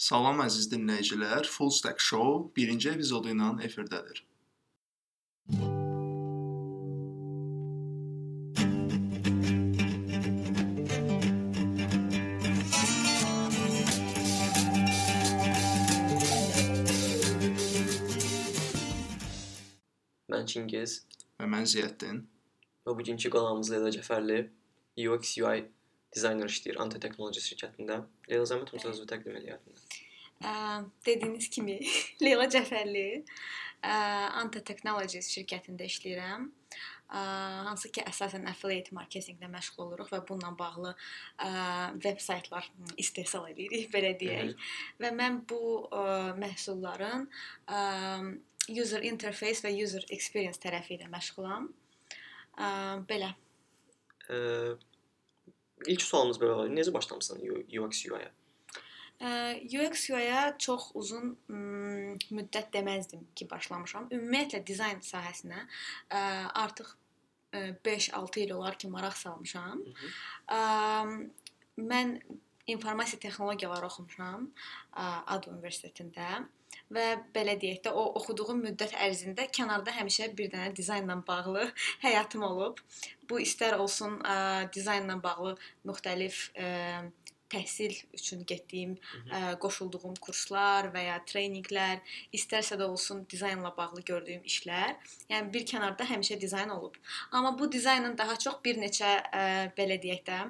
[0.00, 4.22] Salam əziz dinləyicilər, Full Stack Show 1-ci epizodu ilə efirdədir.
[20.32, 21.02] Mən Çingiz
[21.36, 22.24] Və mən Ziyəddin.
[22.88, 24.40] və bugünkü qonağımız Leyla Cəfərli
[24.96, 25.68] UX UI
[26.14, 28.02] dizayner işləyir Ante Texnology şirkətində.
[28.30, 29.82] Leyla zəhmət olmasa özünü təqdim eləyərdin.
[30.40, 30.52] Ə,
[31.06, 31.76] dediyiniz kimi
[32.24, 33.92] Leyla Cəfərli ə,
[34.40, 36.48] Anta Technologies şirkətində işləyirəm.
[37.10, 37.22] Ə,
[37.66, 41.50] hansı ki əsasən affiliate marketinqlə məşğul oluruq və bununla bağlı ə,
[42.02, 42.70] veb saytlar
[43.02, 44.54] istehsal edirik, belə deyək.
[45.02, 46.04] Və mən bu ə,
[46.40, 47.26] məhsulların
[47.66, 47.80] ə,
[48.70, 51.70] user interface və user experience tərəfi ilə məşğulam.
[52.56, 52.70] Ə,
[53.10, 53.34] belə.
[54.30, 54.38] Ə,
[55.86, 56.70] ilk sualımız belə olar.
[56.72, 58.30] Necə başlamısan UX UI-yə?
[59.20, 59.30] Ə,
[59.80, 64.08] UX UI-yə çox uzun müddət deməzdim ki, başlamışam.
[64.16, 65.66] Ümumiyyətlə dizayn sahəsinə
[66.10, 66.94] artıq
[67.52, 69.82] 5-6 il olar ki, maraq salmışam.
[70.52, 70.60] Ə,
[71.80, 72.16] mən
[72.70, 74.48] informasiya texnologiyaları oxumuşam
[74.94, 76.44] AD Universitetində
[76.94, 81.68] və belə deyək də o oxuduğum müddət ərzində kənarda həmişə bir dənə dizaynla bağlı
[82.06, 82.82] həyatım olub.
[83.30, 84.36] Bu istər olsun ə,
[84.74, 86.70] dizaynla bağlı müxtəlif ə,
[87.50, 88.96] təhsil üçün getdiyim,
[89.30, 92.02] ə, qoşulduğum kurslar və ya treyninqlər,
[92.36, 94.96] istərsə də olsun dizaynla bağlı gördüyüm işlər.
[95.32, 96.98] Yəni bir kənarda həmişə dizayn olub.
[97.30, 99.44] Amma bu dizaynın daha çox bir neçə ə,
[99.78, 100.42] belə deyək də,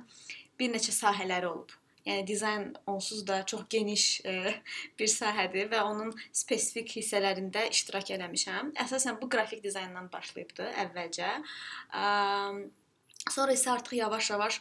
[0.61, 1.80] bir neçə sahələri olub.
[2.07, 4.35] Yəni dizayn onsuz da çox geniş ə,
[4.99, 8.75] bir sahədir və onun spesifik hissələrində iştirak eləmişəm.
[8.87, 11.33] Əsasən bu qrafik dizayndan başlayıbdı əvvəlcə.
[11.93, 12.05] Ə,
[13.29, 14.57] Sonra isə artıq yavaş-yavaş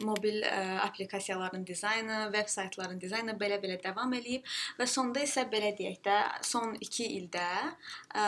[0.00, 4.48] mobil ə, applikasiyaların dizaynı, veb saytların dizaynı belə-belə davam eləyib
[4.80, 6.16] və sonda isə belə deyək də,
[6.48, 8.24] son 2 ildə ə,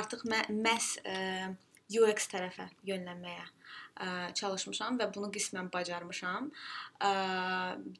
[0.00, 1.16] artıq mə məhz ə,
[2.02, 3.46] UX tərəfə yönlənməyə
[4.34, 6.50] çalışmışam və bunu qismən bacarmışam.
[7.00, 7.10] Ə,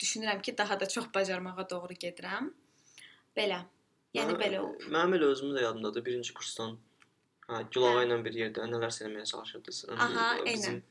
[0.00, 2.50] düşünürəm ki, daha da çox bacarmağa doğru gedirəm.
[3.37, 3.61] Belə.
[4.15, 4.87] Yəni Mən- belə olub.
[4.91, 6.05] Mənim elə özümün də yadımdadır.
[6.05, 6.78] Birinci kursdan
[7.49, 9.84] hə, Gülağa ilə bir yerdə nələrsə eləməyə çalışırdınız.
[9.97, 10.83] Aha, Bizim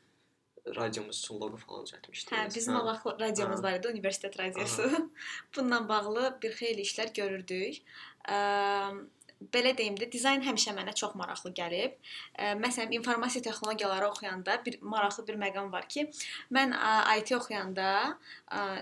[0.76, 2.32] radiomuz üçün loqo falan düzəltmişdik.
[2.36, 3.64] Hə, bizim maraqlı radiomuz Hə.
[3.64, 4.90] var idi, universitet radiosu.
[5.56, 7.82] Bununla bağlı bir xeyli işlər görürdük.
[8.30, 8.40] Ə,
[9.54, 11.96] belə deyim də, dizayn həmişə mənə çox maraqlı gəlib.
[12.60, 16.10] Məsələn, informasiya texnologiyaları oxuyanda bir maraqlı bir məqam var ki,
[16.56, 16.76] mən
[17.20, 18.18] IT oxuyanda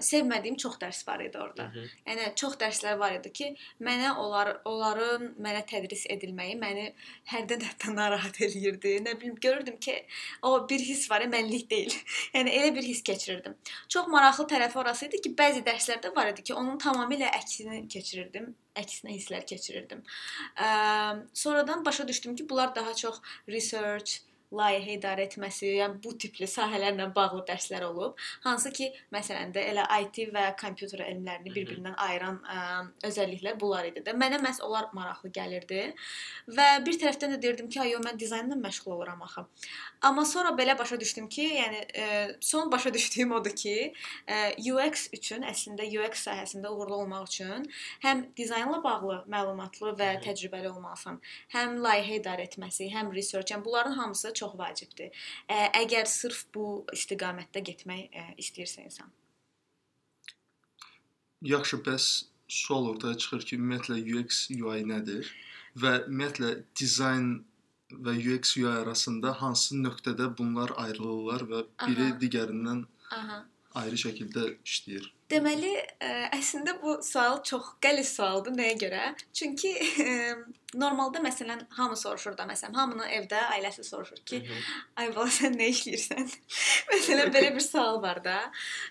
[0.10, 1.70] sevmədiyim çox dərs var idi orada.
[2.08, 3.52] Yəni çox dərslər var idi ki,
[3.84, 6.90] mənə onlar onların mənə tədris edilməyi məni
[7.32, 8.98] hərdən hətta narahat eləyirdi.
[9.06, 10.00] Nə bilim görürdüm ki,
[10.42, 11.94] o bir his var, mənlik deyil.
[12.36, 13.58] yəni elə bir his keçirirdim.
[13.94, 18.56] Çox maraqlı tərəfi orası idi ki, bəzi dərslərdə var idi ki, onun tamamilə əksini keçirirdim,
[18.82, 20.04] əksinə hisslər keçirirdim.
[21.34, 27.10] Sonradan başa düşdüm ki, bunlar daha çox research layihə idarə etməsi, yəni bu tipli sahələrlə
[27.16, 28.16] bağlı dərslər olub.
[28.46, 32.62] Hansı ki, məsələn də elə IT və kompüter elmlərini bir-birindən ayıran ə,
[33.10, 34.16] özəlliklər bunlar idi də.
[34.18, 35.82] Mənə məhz onlar maraqlı gəlirdi.
[36.58, 39.44] Və bir tərəfdən də deyirdim ki, ay, yo, mən dizaynla məşğul oluram axı.
[40.08, 42.08] Amma sonra belə başa düşdüm ki, yəni ə,
[42.42, 43.92] son başa düşdüyüm odur ki,
[44.28, 44.40] ə,
[44.72, 47.68] UX üçün əslində UX sahəsində uğurlu olmaq üçün
[48.04, 51.20] həm dizaynla bağlı məlumatlı və təcrübəli olmalısan,
[51.54, 55.28] həm layihə idarə etməsi, həm research, yəni bunların hamısı çox vacibdir.
[55.82, 59.12] Əgər sırf bu istiqamətdə getmək istəyirsə insan.
[61.46, 62.08] Yaxşı, bəs
[62.48, 65.30] sual ortaya çıxır ki, ümumiyyətlə UX UI nədir
[65.82, 67.28] və ümumiyyətlə dizayn
[68.06, 72.18] və UX UI arasında hansı nöqtədə bunlar ayrılırlar və biri Aha.
[72.24, 72.82] digərindən
[73.20, 73.38] Aha.
[73.82, 75.12] ayrı şəkildə işləyir?
[75.28, 78.54] Deməli, ə, əslində bu sual çox qəliz sualdır.
[78.56, 79.10] Nəyə görə?
[79.36, 80.14] Çünki ə,
[80.76, 84.42] normalda məsələn hamı soruşur da, məsələn, hamının evdə ailəsi soruşur ki,
[85.00, 86.32] ay bala sən nə işləyirsən?
[86.92, 88.38] məsələn belə bir sual var da.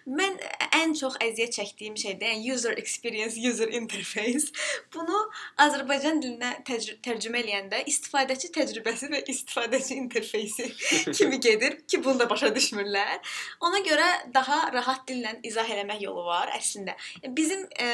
[0.08, 0.38] Mən
[0.76, 4.52] ən çox əziyyət çəkdiyim şey də, yəni user experience, user interface.
[4.94, 5.22] Bunu
[5.64, 10.68] Azərbaycan dilinə tərcümə eləyəndə istifadəçi təcrübəsi və istifadəçi interfeysi
[11.16, 13.18] kimi gedir ki, bunu da başa düşmürlər.
[13.64, 16.96] Ona görə daha rahat dillə izah eləmək yolu var əslində.
[17.38, 17.88] Bizim e,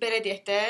[0.00, 0.60] belə deyək də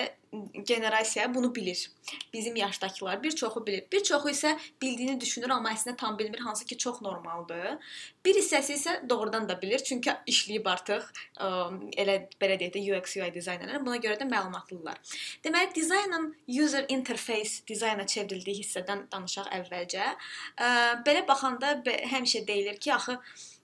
[0.66, 1.90] generasiya bunu bilir.
[2.32, 3.84] Bizim yaşdakılar bir çoxu bilir.
[3.92, 7.78] Bir çoxu isə bildiyini düşünür, amma əslində tam bilmir, hansı ki çox normaldır.
[8.24, 11.08] Bir hissəsi isə doğrudan da bilir, çünki işləyib artıq
[11.40, 11.48] ə,
[11.96, 15.00] elə belə deyək də UX UI dizaynerlər buna görə də məlumatlılar.
[15.44, 20.10] Deməli, dizaynın user interface dizayna çevrildiyi hissədən danışaq əvvəlcə.
[20.56, 20.72] Ə,
[21.08, 23.18] belə baxanda həmişə deyilir ki, axı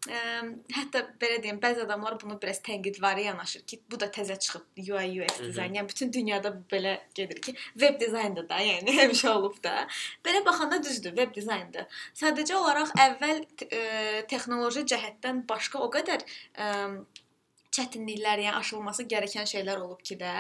[0.09, 0.21] ə,
[0.77, 5.21] hətta belə deyim, bəzi adamlar bunu biraz tənqidvari yanaşır ki, bu da təzə çıxıb UI
[5.23, 5.47] UX Mhm.
[5.49, 5.75] dizayn.
[5.79, 9.87] Yəni bütün dünyada bu belə gedir ki, web dizaynda da, yəni həmişə olub da.
[10.25, 11.87] Belə baxanda düzdür, web dizayndır.
[12.15, 13.83] Sadəcə olaraq əvvəl ə,
[14.29, 16.25] texnoloji cəhətdən başqa o qədər
[16.59, 17.05] ə,
[17.75, 20.33] çətinliklər, yəni aşılması gərəkən şeylər olub ki də,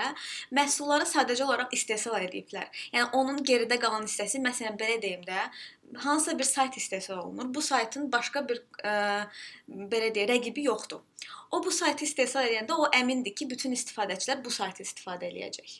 [0.55, 2.69] məhsulları sadəcə olaraq istehsal ediblər.
[2.95, 5.41] Yəni onun geridə qalan hissəsi, məsələn belə deyim də,
[5.95, 7.55] hansısa bir sayt istehsal olunur.
[7.55, 8.95] Bu saytın başqa bir ə,
[9.69, 11.01] belə deyə rəqibi yoxdur.
[11.51, 15.77] O bu saytı istehsal edəndə o əmindir ki, bütün istifadəçilər bu saytı istifadə eləyəcək.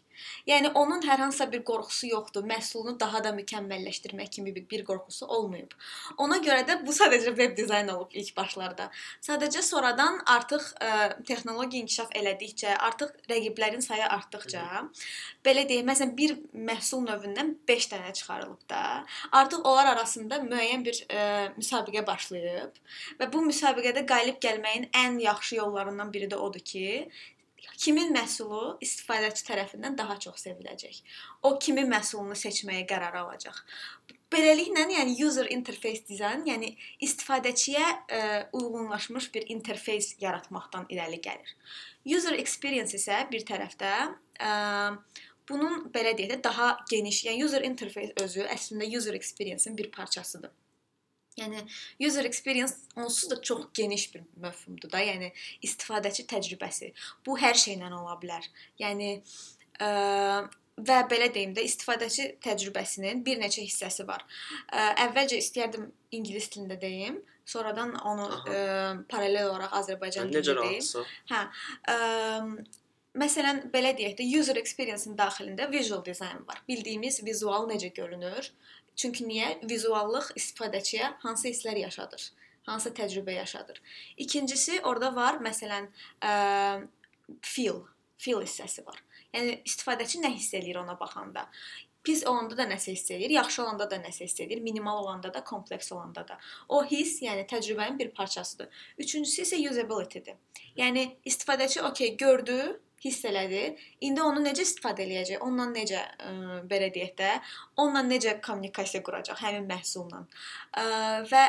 [0.49, 2.44] Yəni onun hər hansısa bir qorxusu yoxdur.
[2.49, 5.75] Məhsulunu daha da mükəmməlləşdirmək kimi bir, qorxusu olmayıb.
[6.19, 8.90] Ona görə də bu sadəcə web dizayn olub ilk başlarda.
[9.25, 10.90] Sadəcə sonradan artıq ə,
[11.26, 14.64] texnologiya inkişaf elədikcə, artıq rəqiblərin sayı artdıqca,
[15.46, 16.37] belə deyək, məsələn bir
[16.70, 18.82] məhsul növündən 5 dənə çıxarılıb da,
[19.32, 21.25] artıq onlar arasında müəyyən bir ə,
[21.56, 22.81] müsabiqə başlayıb
[23.20, 27.08] və bu müsabiqədə qalib gəlməyin ən yaxşı yollarından biri də odur ki,
[27.81, 31.00] kimin məhsulu istifadəçi tərəfindən daha çox seviləcək.
[31.47, 33.61] O kimin məhsulunu seçməyə qərar alacaq.
[34.35, 36.73] Beləliklə, yəni user interface dizayn, yəni
[37.06, 38.23] istifadəçiyə ə,
[38.56, 41.55] uyğunlaşmış bir interfeys yaratmaqdan irəli gəlir.
[42.17, 43.93] User experience isə bir tərəfdə
[44.43, 44.50] ə,
[45.49, 50.50] bunun belə deyək də daha geniş, yəni user interface özü əslində user experience-in bir parçasıdır.
[51.39, 51.65] Yəni
[52.07, 55.01] user experience onsuz da çox geniş bir məfhumdur da.
[55.03, 55.33] Yəni
[55.67, 56.93] istifadəçi təcrübəsi.
[57.27, 58.47] Bu hər şeylə ola bilər.
[58.79, 59.17] Yəni
[59.83, 59.89] ə,
[60.79, 64.25] və belə deyim də istifadəçi təcrübəsinin bir neçə hissəsi var.
[64.71, 68.45] Ə, əvvəlcə istəyərdim ingilis dilində deyim, sonradan onu Aha.
[68.47, 71.11] ə, paralel olaraq Azərbaycan dilində deyim.
[71.31, 71.45] Hə.
[71.91, 71.99] Ə,
[73.19, 76.63] məsələn belə deyək də user experience-in daxilində visual design var.
[76.69, 78.51] Bildiyimiz vizual necə görünür?
[78.96, 79.49] Çünki niyə?
[79.70, 82.29] Vizuallıq istifadəçiyə hansı hisslər yaşadır?
[82.69, 83.81] Hansı təcrübə yaşadır?
[84.17, 85.91] İkincisi, orada var məsələn,
[86.25, 86.35] ə,
[87.43, 87.82] feel,
[88.19, 89.02] feel hissəsi var.
[89.35, 91.49] Yəni istifadəçi nə hiss eləyir ona baxanda?
[92.05, 95.40] Pis olanda da nəsə hiss eləyir, yaxşı olanda da nəsə hiss eləyir, minimal olanda da,
[95.44, 96.38] kompleks olanda da.
[96.69, 98.69] O hiss, yəni təcrübənin bir parçasıdır.
[99.00, 100.37] Üçüncüsü isə usability-dir.
[100.76, 102.58] Yəni istifadəçi okey gördü,
[103.05, 103.65] hiss elədi.
[104.06, 105.43] İndi onu necə istifadə eləyəcək?
[105.45, 106.33] Onunla necə ə,
[106.71, 107.35] belə deyək də,
[107.77, 110.25] onunla necə kommunikasiya quracaq həmin məhsulla?
[110.81, 110.87] Ə,
[111.31, 111.45] və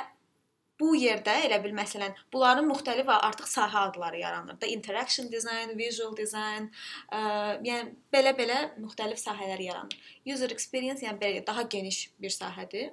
[0.79, 4.67] bu yerdə elə bil məsələn, bunların müxtəlif artıq sahə adları yaranır da.
[4.67, 6.67] Interaction design, visual design,
[7.15, 7.21] ə,
[7.63, 9.95] yəni belə-belə müxtəlif sahələr yaranır.
[10.27, 12.91] User experience yəni belə daha geniş bir sahədir.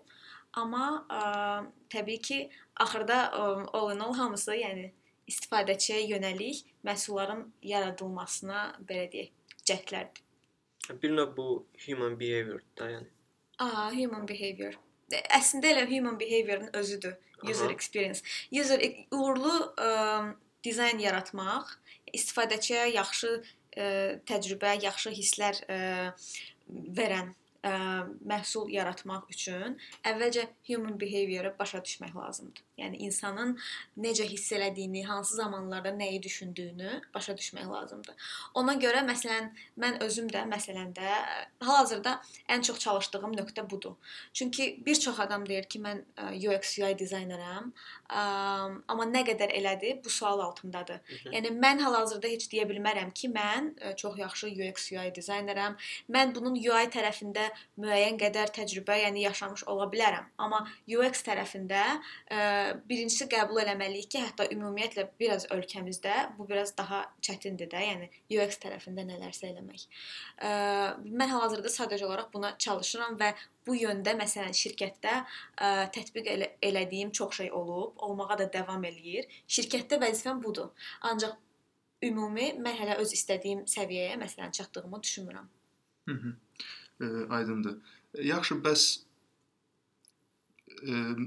[0.55, 1.23] Amma ə,
[1.91, 2.43] təbii ki,
[2.81, 4.93] axırda all in all hamısı, yəni
[5.32, 9.32] istifadəçiyə yönəlik məhsulların yaradılmasına belə deyək,
[9.69, 10.23] cəhdlərdir.
[11.02, 11.49] Bir növ bu
[11.87, 13.11] human behavior da, yəni.
[13.62, 14.79] Aha, human behavior.
[15.12, 17.73] Ə, Əslində elə human behaviorun özüdür user Aha.
[17.73, 18.23] experience.
[18.52, 19.90] User uğurlu ə,
[20.64, 21.70] dizayn yaratmaq,
[22.14, 23.87] istifadəçiyə yaxşı ə,
[24.29, 25.79] təcrübə, yaxşı hisslər ə,
[26.99, 27.32] verən
[27.62, 27.75] ə,
[28.29, 32.64] məhsul yaratmaq üçün əvvəlcə human behavior-ı başa düşmək lazımdır.
[32.80, 33.52] Yəni insanın
[34.00, 38.14] necə hiss elədiyini, hansı zamanlarda nəyi düşündüyünü başa düşmək lazımdır.
[38.54, 41.10] Ona görə məsələn mən özüm də məsələn də
[41.60, 42.14] hal-hazırda
[42.48, 43.96] ən çox çalışdığım nöqtə budur.
[44.32, 46.00] Çünki bir çox adam deyir ki, mən
[46.32, 47.72] UX UI dizayneram,
[48.08, 51.00] amma nə qədər elədi bu sual altındadır.
[51.04, 51.36] Mhm.
[51.36, 55.76] Yəni mən hal-hazırda heç deyə bilmərəm ki, mən çox yaxşı UX UI dizayneram.
[56.08, 60.32] Mən bunun UI tərəfində müəyyən qədər təcrübə, yəni yaşamış ola bilərəm.
[60.38, 61.84] Amma UX tərəfində
[62.31, 68.08] ə, birincisi qəbul eləməliyik ki, hətta ümumiyyətlə biraz ölkəmizdə bu biraz daha çətindir də, yəni
[68.36, 69.86] UX tərəfində nələrsə eləmək.
[70.38, 70.50] Ə,
[71.05, 73.32] mən hal-hazırda sadəcə olaraq buna çalışıram və
[73.67, 79.31] bu yöndə məsələn şirkətdə ə, tətbiq elə elədiyim çox şey olub, olmağa da davam eləyir.
[79.46, 80.72] Şirkətdə vəzifəm budur.
[81.08, 81.38] Ancaq
[82.02, 85.48] ümumi mən hələ öz istədiyim səviyyəyə məsələn çatdığımı düşünmürəm.
[86.08, 86.34] Hı -hı.
[87.00, 87.79] E, aydındır.
[88.14, 88.82] Yaxşı, bəs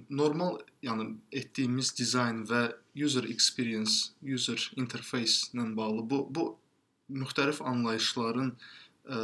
[0.10, 6.46] normal, yəni etdiyimiz dizayn və user experience, user interface ilə bağlı bu bu
[7.10, 9.18] müxtəlif anlayışların e,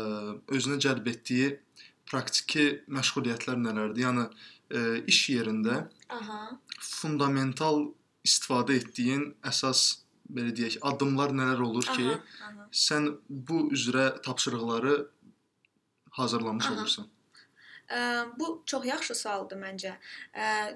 [0.55, 1.49] özünə cəlb etdiyi
[2.09, 4.03] praktiki məşğuliyyətlər nələrdir?
[4.05, 6.41] Yəni e, iş yerində Aha.
[6.79, 7.87] fundamental
[8.27, 12.67] istifadə etdiyin əsas belə deyək, addımlar nələr olur ki, Aha, aha.
[12.71, 14.95] sən bu üzrə tapşırıqları
[16.19, 16.75] hazırlamış Aha.
[16.75, 17.09] olursan.
[18.39, 19.93] Bu çox yaxşı sualdır məncə.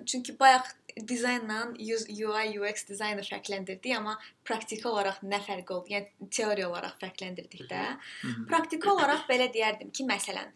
[0.05, 0.67] Çünki bayaq
[1.07, 5.91] dizaynla UI UX dizaynı fərqləndirdik, amma praktiki olaraq nə fərqi oldu?
[5.95, 7.81] Yəni teoriya olaraq fərqləndirdik də.
[8.21, 8.45] Hı -hı.
[8.47, 10.53] Praktiki olaraq belə deyərdim ki, məsələn,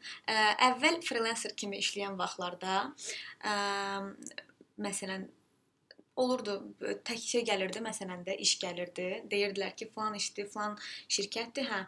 [0.69, 2.93] əvvəl freelancer kimi işləyən vaxtlarda,
[4.79, 5.27] məsələn,
[6.15, 9.09] olurdu tək şey gəlirdi, məsələn də iş gəlirdi.
[9.31, 11.85] Deyirdilər ki, falan işdir, falan şirkətdir, hə.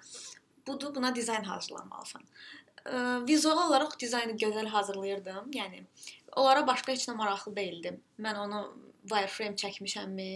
[0.68, 2.22] Budur, buna dizayn hazırlamalısan.
[2.86, 5.52] Ə, vizual olaraq dizaynı gözəl hazırlayırdım.
[5.54, 5.84] Yəni
[6.36, 8.00] onlara başqa heç nə maraqlı deyildim.
[8.20, 8.62] Mən onu
[9.10, 10.30] wireframe çəkmişəmmi,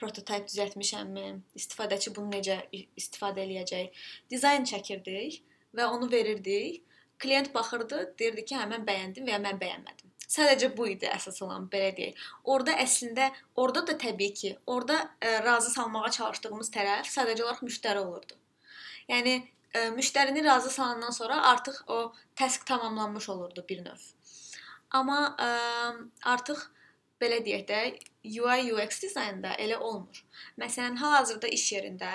[0.00, 1.26] prototip düzəltmişəmmi,
[1.58, 4.04] istifadəçi bunu necə istifadə eləyəcək.
[4.30, 5.42] Dizayn çəkirdik
[5.76, 6.84] və onu verirdik.
[7.20, 10.08] Klient baxırdı, deyirdi ki, hə mən bəyəndim və ya mən bəyənmədim.
[10.30, 12.20] Sadəcə bu idi əsas olan, belə deyək.
[12.54, 13.26] Orda əslində,
[13.60, 18.38] orada da təbii ki, orada ə, razı salmağa çalışdığımız tərəf sadəcə olaraq müştəri olurdu.
[19.10, 19.34] Yəni
[19.74, 24.06] ə, müştərini razı salandan sonra artıq o task tamamlanmış olurdu bir növ.
[24.90, 25.50] Amma ə,
[26.34, 26.66] artıq
[27.20, 27.80] belə deyək də
[28.24, 30.24] UI UX dizaynda elə olmur.
[30.60, 32.10] Məsələn, hal-hazırda iş yerində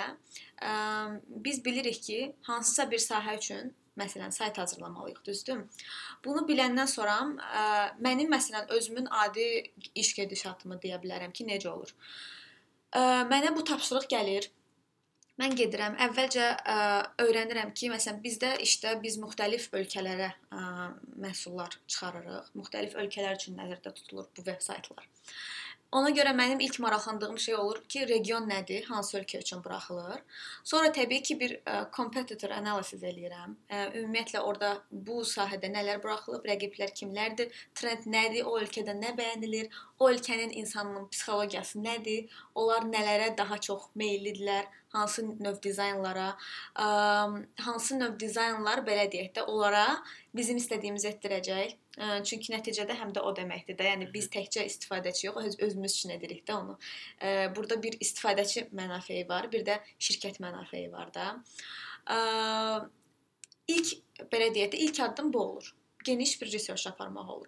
[0.62, 0.72] ə,
[1.28, 2.20] biz bilirik ki,
[2.50, 5.64] hansısa bir sahə üçün məsələn sayt hazırlamalıyıq, düzdür?
[6.26, 7.66] Bunu biləndən sonra ə,
[8.04, 9.48] mənim məsələn özümün adi
[9.96, 11.96] iş gedişatımı deyə bilərəm ki, necə olur.
[12.92, 14.52] Ə, mənə bu tapşırıq gəlir.
[15.42, 16.76] Mən gedirəm, əvvəlcə ə,
[17.26, 20.62] öyrənirəm ki, məsələn bizdə işdə biz müxtəlif ölkələrə ə,
[21.20, 22.54] məhsullar çıxarırıq.
[22.56, 25.10] Müxtəlif ölkələr üçün nəzərdə tutulur bu veb saytlar.
[25.96, 30.24] Ona görə mənim ilk maraqlandığım şey olur ki, region nədir, hansı ölkə üçün buraxılır.
[30.72, 33.54] Sonra təbii ki, bir ə, competitor analysis eləyirəm.
[33.70, 39.72] Ə, ümumiyyətlə orada bu sahədə nələr buraxılıb, rəqiblər kimlərdir, trend nədir, o ölkədə nə bəyənilir,
[40.00, 42.28] o ölkənin insanının psixologiyası nədir,
[42.60, 46.28] onlar nələrə daha çox meyllidirlər, hansı növ dizaynlara,
[46.76, 46.90] ə,
[47.70, 49.88] hansı növ dizaynlar belə deyək də onlara
[50.36, 51.80] bizim istədiyimizi etdirəcək.
[51.98, 53.88] Çünki nəticədə həm də o deməkdir də.
[53.92, 56.78] Yəni biz təkcə istifadəçi yox, öz özümüz üçün edirik də onu.
[57.56, 61.30] Burada bir istifadəçi mənafeyi var, bir də şirkət mənafeyi var da.
[63.72, 63.96] İlk
[64.32, 65.74] belə deyək də ilk addım bu olur
[66.06, 67.48] geniş bir research aparmaq olur.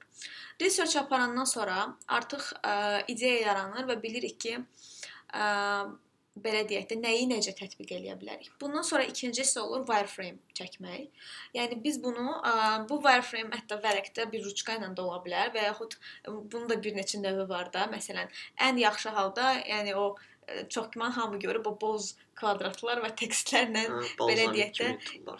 [0.62, 4.58] Research aparandan sonra artıq ə, ideya yaranır və bilirik ki,
[5.34, 5.46] ə,
[6.44, 8.51] belə deyək də nəyi necə tətbiq eləyə bilərik.
[8.62, 11.10] Bundan sonra ikincisi olur wireframe çəkmək.
[11.58, 12.27] Yəni biz bunu
[12.89, 16.98] bu wireframe hətta vərəqdə bir ruçka ilə də ola bilər və yaxud bunun da bir
[16.98, 17.86] neçə növü var da.
[17.91, 18.32] Məsələn,
[18.70, 20.15] ən yaxşı halda, yəni o
[20.70, 24.89] çox güman hamı görüb o boz kvadratlar və tekstlərlə hə, belə deyək də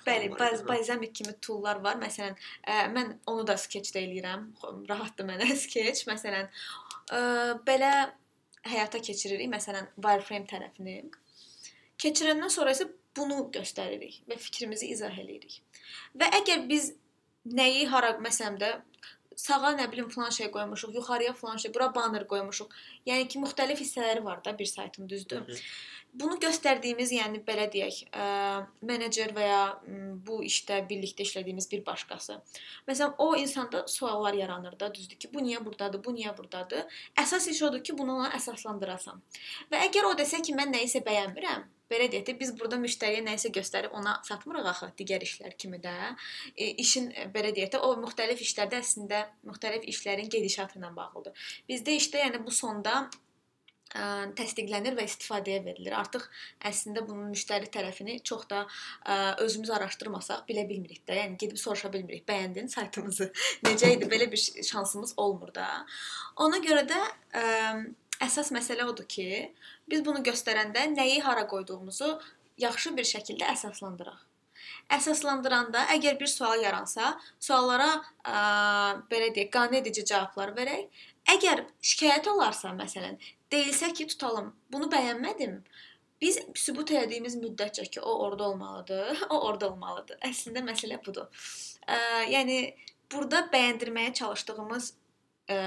[0.06, 2.00] bəli, baz balzamik kimi toollar var.
[2.02, 2.36] Məsələn,
[2.68, 4.50] ə, mən onu da sketchdə eləyirəm.
[4.90, 6.08] Rahatdır mənə sketch.
[6.10, 6.50] Məsələn,
[7.14, 7.22] ə,
[7.68, 7.94] belə
[8.72, 9.50] həyata keçiririk.
[9.52, 11.00] Məsələn, wireframe tərəfini.
[12.02, 15.60] Keçirəndən sonra isə bunu göstəririk və fikrimizi izah eləyirik.
[16.18, 16.92] Və əgər biz
[17.48, 18.72] nəyi hara məsələn də
[19.38, 22.74] sağa nə bilim falan şey qoymuşuq, yuxarıya falan şey, bura banner qoymuşuq.
[23.10, 25.42] Yəni ki, müxtəlif hissələri var da bir saytın, düzdür?
[25.48, 25.60] Hı -hı.
[26.14, 28.28] Bunu göstərdiyimiz, yəni belə deyək, ə,
[28.90, 29.62] menecer və ya
[30.28, 32.40] bu işdə birlikdə işlədiyimiz bir başqası.
[32.88, 37.02] Məsələn, o insanda suallar yaranır da, düzdür ki, bu niyə burdadır, bu niyə burdadır?
[37.24, 39.22] Əsas iş odur ki, bunu ona əsaslandırasan.
[39.72, 43.38] Və əgər o desə ki, mən nəyisə bəyənmirəm, belə deyək də biz burada müştəriyə nə
[43.40, 45.94] isə göstərib ona satmırıq axı digər işlər kimi də.
[46.56, 51.48] E, işin e, belə deyək də o müxtəlif işlərdə əslində müxtəlif işlərin gedişatı ilə bağlıdır.
[51.70, 53.08] Bizdə işdə yəni bu sonda
[53.96, 54.06] ə,
[54.38, 55.96] təsdiqlənir və istifadəyə verilir.
[55.98, 56.26] Artıq
[56.70, 61.20] əslində bunun müştəri tərəfini çox da ə, özümüz araşdırmasaq bilə bilmirik də.
[61.22, 62.26] Yəni gedib soruşa bilmirik.
[62.30, 63.32] Bəyəndin saytımızı?
[63.68, 64.10] Necə idi?
[64.12, 65.70] Belə bir şansımız olmur da.
[66.44, 67.00] Ona görə də
[67.38, 67.46] ə,
[68.24, 69.28] əsas məsələ odur ki,
[69.90, 72.16] biz bunu göstərəndə nəyi hara qoyduğumuzu
[72.62, 74.24] yaxşı bir şəkildə əsaslandıraq.
[74.98, 77.12] Əsaslandıranda əgər bir sual yaransa,
[77.44, 78.38] suallara ə,
[79.12, 80.88] belə deyək, qane edici cavablar verək.
[81.34, 83.18] Əgər şikayət olarsa, məsələn,
[83.52, 85.60] deyilsə ki, tutalım, bunu bəyənmədim.
[86.24, 90.22] Biz sübut etdiyimiz müddətcə ki, o orada olmalıdır, o orada olmalıdır.
[90.32, 91.28] Əslində məsələ budur.
[91.88, 92.00] Ə,
[92.34, 92.62] yəni
[93.12, 94.94] burada bəyəndirməyə çalışdığımız
[95.52, 95.58] ə,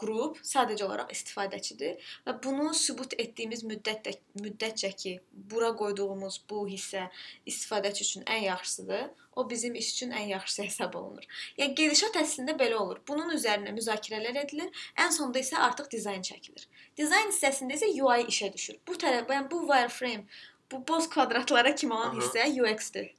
[0.00, 5.14] qrup sadəcə olaraq istifadəçidir və bunu sübut etdiyimiz müddətdə müddətcə ki,
[5.50, 7.08] bura qoyduğumuz bu hissə
[7.50, 9.04] istifadəçi üçün ən yaxşısıdır,
[9.36, 11.26] o bizim iş üçün ən yaxşısı hesab olunur.
[11.58, 13.02] Yəni gedişat əslində belə olur.
[13.08, 16.68] Bunun üzərinə müzakirələr edilir, ən sonda isə artıq dizayn çəkilir.
[16.96, 18.78] Dizayn hissəsində isə UI işə düşür.
[18.86, 20.28] Bu tərəf, yəni bu wireframe,
[20.72, 23.10] bu boz kvadratlara kimi olan hissə UX-dir.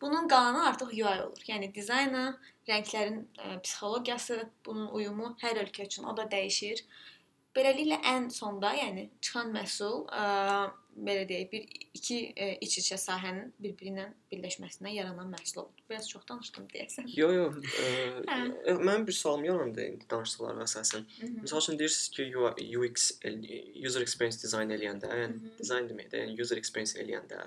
[0.00, 1.44] Bunun qalanı artıq UI olur.
[1.50, 2.24] Yəni dizaynı,
[2.68, 6.84] rənglərin ə, e, psixologiyası, bunun uyumu hər ölkə üçün o da dəyişir.
[7.56, 10.26] Beləliklə ən sonda, yəni çıxan məhsul ə,
[11.06, 11.66] belə deyək, bir
[11.98, 15.84] iki e, iç-içə sahənin bir-biri ilə birləşməsindən yaranan məhsul oldu.
[15.90, 17.08] Biraz çox danışdım deyəsən.
[17.16, 17.46] Yo, yo.
[17.82, 17.88] E,
[18.70, 21.06] e, mənim bir sualım yarandı indi danışdıqlarına əsasən.
[21.42, 22.28] Məsəl üçün deyirsiniz ki,
[22.78, 23.08] UX
[23.88, 27.40] user experience dizayn eləyəndə, yəni dizayn deməkdir, yəni user experience eləyəndə,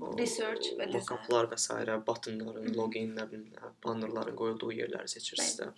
[0.00, 1.80] o, research və mock-uplar və s.
[2.06, 3.46] buttonların, loginlərin,
[3.84, 5.70] bannerların qoyulduğu yerləri seçirsiniz də.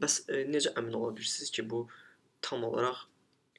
[0.00, 1.86] Bəs e, necə əmin ola bilirsiniz ki, bu
[2.44, 3.09] tam olaraq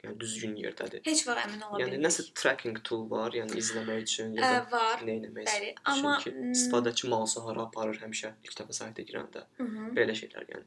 [0.04, 1.02] yəni düzgün yerdədir.
[1.06, 2.06] Heç vaxt əmin ola Yəni bilmirik.
[2.08, 5.04] nəsə tracking tool var, yəni izləmək üçün ya Ə, da var.
[5.06, 9.44] nə etmək bəli, üçün amma, ki, istifadəçi mausu hara aparır həmişə ilk dəfə saytə girəndə.
[9.58, 9.90] Hı -hı.
[9.98, 10.66] Belə şeylər yəni.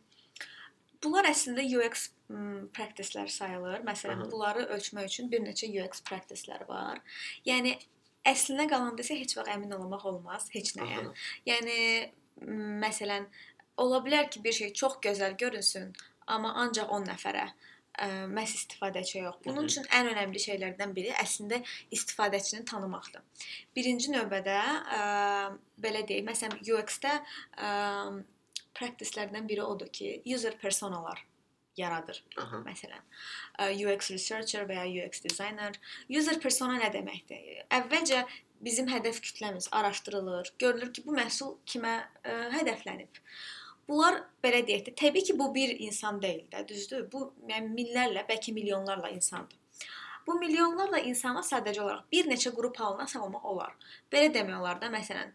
[1.02, 2.10] Bunlar əslində UX
[2.76, 3.80] practice-lər sayılır.
[3.84, 4.30] Məsələn, Aha.
[4.30, 7.00] bunları ölçmək üçün bir neçə UX practice-lər var.
[7.46, 7.74] Yəni
[8.24, 11.02] əslinə qalanda isə heç vaxt əmin olmaq olmaz heç nəyə.
[11.02, 11.12] Aha.
[11.46, 11.76] Yəni
[12.86, 13.26] məsələn,
[13.76, 15.92] ola bilər ki, bir şey çox gözəl görünsün,
[16.26, 17.48] amma ancaq 10 nəfərə
[17.98, 19.40] ə, məhz istifadəçi yox.
[19.46, 21.60] Bunun üçün ən önəmli şeylərdən biri əslində
[21.94, 23.22] istifadəçini tanımaqdır.
[23.76, 24.56] Birinci növbədə
[24.98, 25.02] ə,
[25.84, 27.70] belə deyək, məsələn UX-də ə,
[28.74, 31.22] practice-lərdən biri odur ki, user personalar
[31.78, 32.22] yaradır.
[32.38, 32.62] Aha.
[32.66, 33.02] Məsələn,
[33.58, 35.78] ə, UX researcher və ya UX designer.
[36.10, 37.64] User persona nə deməkdir?
[37.74, 38.24] Əvvəlcə
[38.64, 40.54] bizim hədəf kütləmiz araşdırılır.
[40.62, 43.22] Görülür ki, bu məhsul kimə ə, hədəflənib.
[43.88, 47.04] Bunlar belə deyək də, təbii ki, bu bir insan deyil də, düzdür?
[47.12, 49.58] Bu yəni minlərlə, bəlkə milyonlarla insandır.
[50.26, 53.74] Bu milyonlarla insana sadəcə olaraq bir neçə qrup halına salmaq olar.
[54.12, 55.34] Belə demək olar da, məsələn,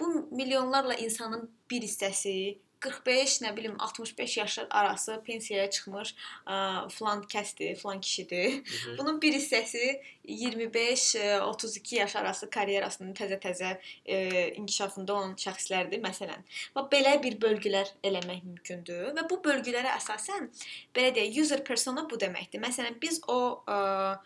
[0.00, 6.12] bu milyonlarla insanın bir hissəsi 45, nə bilim 65 yaş arası pensiyaya çıxmış
[6.46, 6.56] ə,
[6.92, 8.50] filan kəsdir, filan kişidir.
[8.52, 8.98] Hı -hı.
[8.98, 14.16] Bunun bir hissəsi 25-32 yaş arası karyerasının təzə-təzə e,
[14.54, 16.42] inkişafında olan şəxslərdir məsələn.
[16.76, 20.50] Və belə bir bölgülər eləmək mümkündür və bu bölgülərə əsasən
[20.94, 22.60] belə deyək, user persona bu deməkdir.
[22.60, 24.18] Məsələn, biz o ə,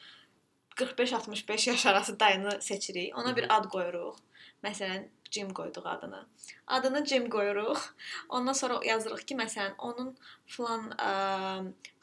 [0.76, 4.16] 45-65 yaş arası dayını seçirik, ona bir ad qoyuruq.
[4.64, 6.26] Məsələn, Jim qoyduq adını.
[6.67, 7.79] Adını Jim qoyuruq.
[8.29, 11.11] Ondan sonra yazırıq ki, məsələn, onun filan ə,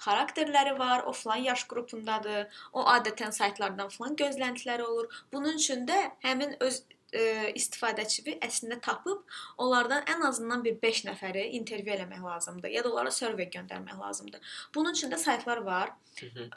[0.06, 2.48] xarakterləri var, o filan yaş qrupundadır.
[2.74, 5.24] O adətən saytlardan filan gözləntiləri olur.
[5.34, 7.24] Bunun üçün də həmin öz ə,
[7.60, 13.12] istifadəçini əslində tapıb onlardan ən azından bir 5 nəfəri intervyu eləmək lazımdır ya da onlara
[13.12, 14.60] survey göndərmək lazımdır.
[14.76, 15.94] Bunun üçün də saytlar var.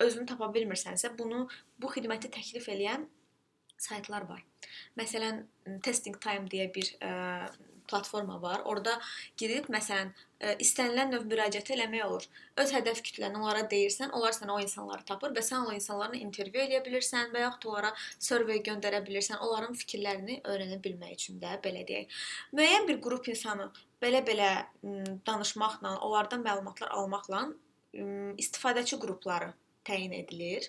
[0.00, 3.10] Özünü tapa bilmirsənsə, bunu bu xidməti təklif edən
[3.80, 4.44] saytlar var.
[5.00, 5.44] Məsələn,
[5.84, 7.12] Testing Time deyə bir ə,
[7.90, 8.62] platforma var.
[8.70, 8.96] Orda
[9.40, 12.26] girib məsələn ə, istənilən növ müraciət eləmək olur.
[12.62, 16.62] Öz hədəf kütləni onlara deyirsən, onlar sənə o insanları tapır və sən o insanlarla intervyu
[16.66, 21.86] edə bilirsən və yaxud onlara survey göndərə bilirsən, onların fikirlərini öyrənə bilmək üçün də belə
[21.88, 22.20] deyək.
[22.56, 23.70] Müəyyən bir qrup insanı
[24.02, 24.52] belə-belə
[25.26, 27.48] danışmaqla, onlardan məlumatlar almaqla
[28.38, 29.50] istifadəçi qrupları
[29.88, 30.68] təyin edilir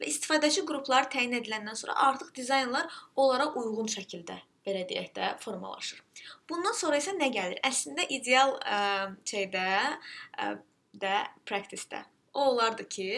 [0.00, 6.02] və istifadəçi qruplar təyin ediləndən sonra artıq dizaynlar onlara uyğun şəkildə belə deyək də formalaşır.
[6.50, 7.58] Bundan sonra isə nə gəlir?
[7.66, 8.80] Əslində ideal ə,
[9.26, 10.52] şeydə ə,
[11.02, 11.16] də
[11.48, 13.08] practice-də o olardı ki,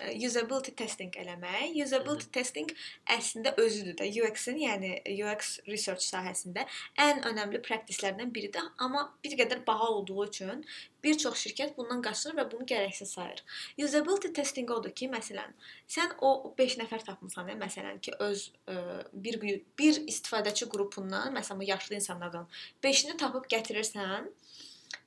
[0.00, 1.76] ə, usability testing eləmək.
[1.84, 2.72] Usability testing
[3.16, 6.64] əslində özüdür də UX-in, yəni UX research sahəsində
[7.00, 10.64] ən önəmli practice-lərdən biridir, amma bir qədər baha olduğu üçün
[11.04, 13.42] bir çox şirkət bundan qaçır və bunu gərəksiz sayır.
[13.84, 15.54] Usability testing odur ki, məsələn,
[15.90, 18.76] sən o 5 nəfər tapmısan, ya, məsələn ki, öz ə,
[19.12, 22.46] bir bir istifadəçi qrupundan, məsələn, yaşlı insanlardan
[22.84, 24.30] 5-ni tapıb gətirirsən,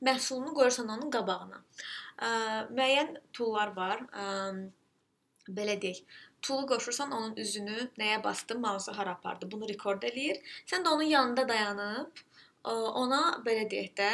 [0.05, 1.61] məhsulunu qoyursan onun qabağına.
[2.17, 2.29] Ə,
[2.71, 4.05] müəyyən toollar var.
[4.13, 4.25] Ə,
[5.49, 6.01] belə deyək,
[6.41, 10.41] toolu qoşursan onun üzünü nəyə basdı, mausu hara apardı, bunu rekord eləyir.
[10.65, 12.23] Sən də onun yanında dayanıb
[12.73, 14.09] ona belə deyək də,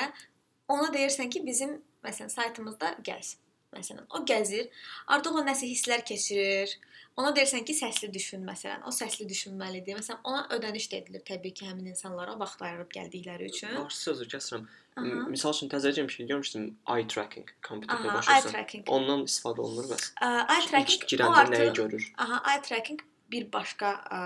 [0.67, 3.35] ona deyirsən ki, bizim məsələn saytımızda gəz.
[3.75, 4.67] Məsələn, o gəzir,
[5.07, 6.73] artıq o nəsə hisslər keçirir.
[7.19, 8.83] Ona deyirsən ki, səsli düşün məsələn.
[8.87, 9.97] O səsli düşünməlidir.
[9.99, 13.73] Məsələn, ona ödəniş də edilir təbii ki, həmin insanlara vaxt ayırıb gəldikləri üçün.
[13.75, 14.63] Var sözü kəsirəm.
[14.95, 15.05] Aha.
[15.05, 18.15] M- Misal üçün təzəcə bir şey görmüşdüm, eye tracking kompüterdə
[18.51, 18.83] tracking.
[18.91, 20.09] Ondan istifadə olunur bəs.
[20.23, 22.07] Ə, Eye tracking o girəndə nəyi artıq görür?
[22.25, 22.99] Aha, eye tracking
[23.31, 24.21] bir başqa ə,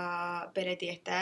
[0.56, 1.20] belə deyək də.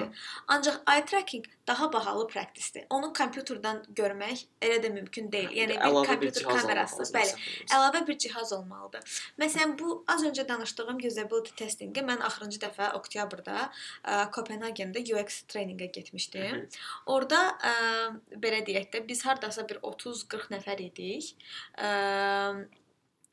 [0.00, 0.08] Aha.
[0.54, 2.86] Ancaq eye tracking daha bahalı practice-dir.
[2.90, 5.50] Onu kompüterdən görmək elə də mümkün deyil.
[5.58, 7.34] Yəni bir kompüter kamerası, bəli,
[7.76, 9.18] əlavə bir cihaz olmalıdır.
[9.40, 15.90] Məsələn, bu az öncə danışdığım usability testingi mən axırıncı dəfə oktyabrda ə, Kopenhagendə UX treyninqə
[15.98, 16.62] getmişdim.
[16.64, 16.86] Hı.
[17.16, 17.74] Orda ə,
[18.40, 21.34] belə deyək də biz hardasa bir 30-40 nəfər idik.
[21.76, 21.92] Ə,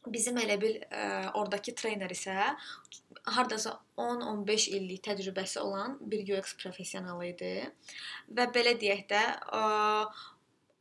[0.08, 2.52] bizim elə bil ə, oradakı treyner isə
[3.36, 7.56] hardasa 10-15 illik təcrübəsi olan bir UX professionalı idi
[8.34, 9.22] və belə deyək də
[9.54, 9.66] ə,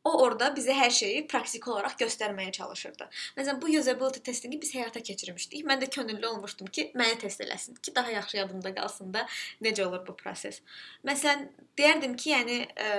[0.05, 3.09] o orada bizə hər şeyi praktik olaraq göstərməyə çalışırdı.
[3.37, 5.65] Məsələn, bu usability testingi biz həyata keçirmişdik.
[5.69, 9.27] Mən də könüllü olmuşdum ki, məni test eləsin ki, daha yaxşı yadımda qalsın da
[9.61, 10.63] necə olur bu proses.
[11.05, 12.95] Məsələn, deyərdim ki, yəni ə,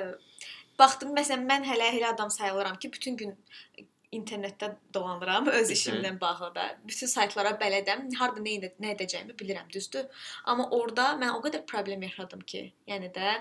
[0.78, 3.36] baxdım, məsələn, mən hələ elə adam sayılıram ki, bütün gün
[4.12, 5.76] internetdə dolanıram öz Mhm.
[5.76, 6.78] işimlə bağlı da.
[6.88, 8.16] Bütün saytlara bələdəm.
[8.20, 10.06] Harda nə edə nə edəcəyimi bilirəm, düzdür?
[10.46, 13.36] Amma orada mən o qədər problem yaşadım ki, yəni də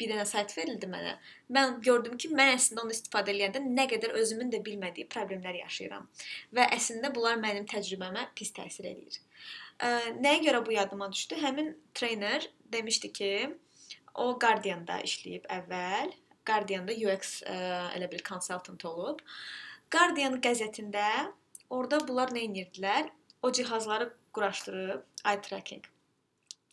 [0.00, 1.16] bir dənə sayt verildi mənə.
[1.50, 6.08] Mən gördüm ki, mən əslində onu istifadə edəndə nə qədər özümün də bilmədiyi problemlər yaşayıram
[6.54, 9.18] və əslində bunlar mənim təcrübəmə pis təsir eləyir.
[9.78, 9.88] Ə,
[10.22, 11.34] nəyə görə bu yadıma düşdü?
[11.42, 13.30] Həmin trener demişdi ki,
[14.14, 16.12] o Guardian-da işləyib əvvəl.
[16.46, 17.56] Guardian-da UX ə,
[17.96, 19.20] elə bil consultant olub.
[19.92, 21.06] Guardian qəzetində
[21.70, 23.10] orada bunlar nə edirdilər?
[23.42, 25.88] O cihazları quraşdırıb eye tracking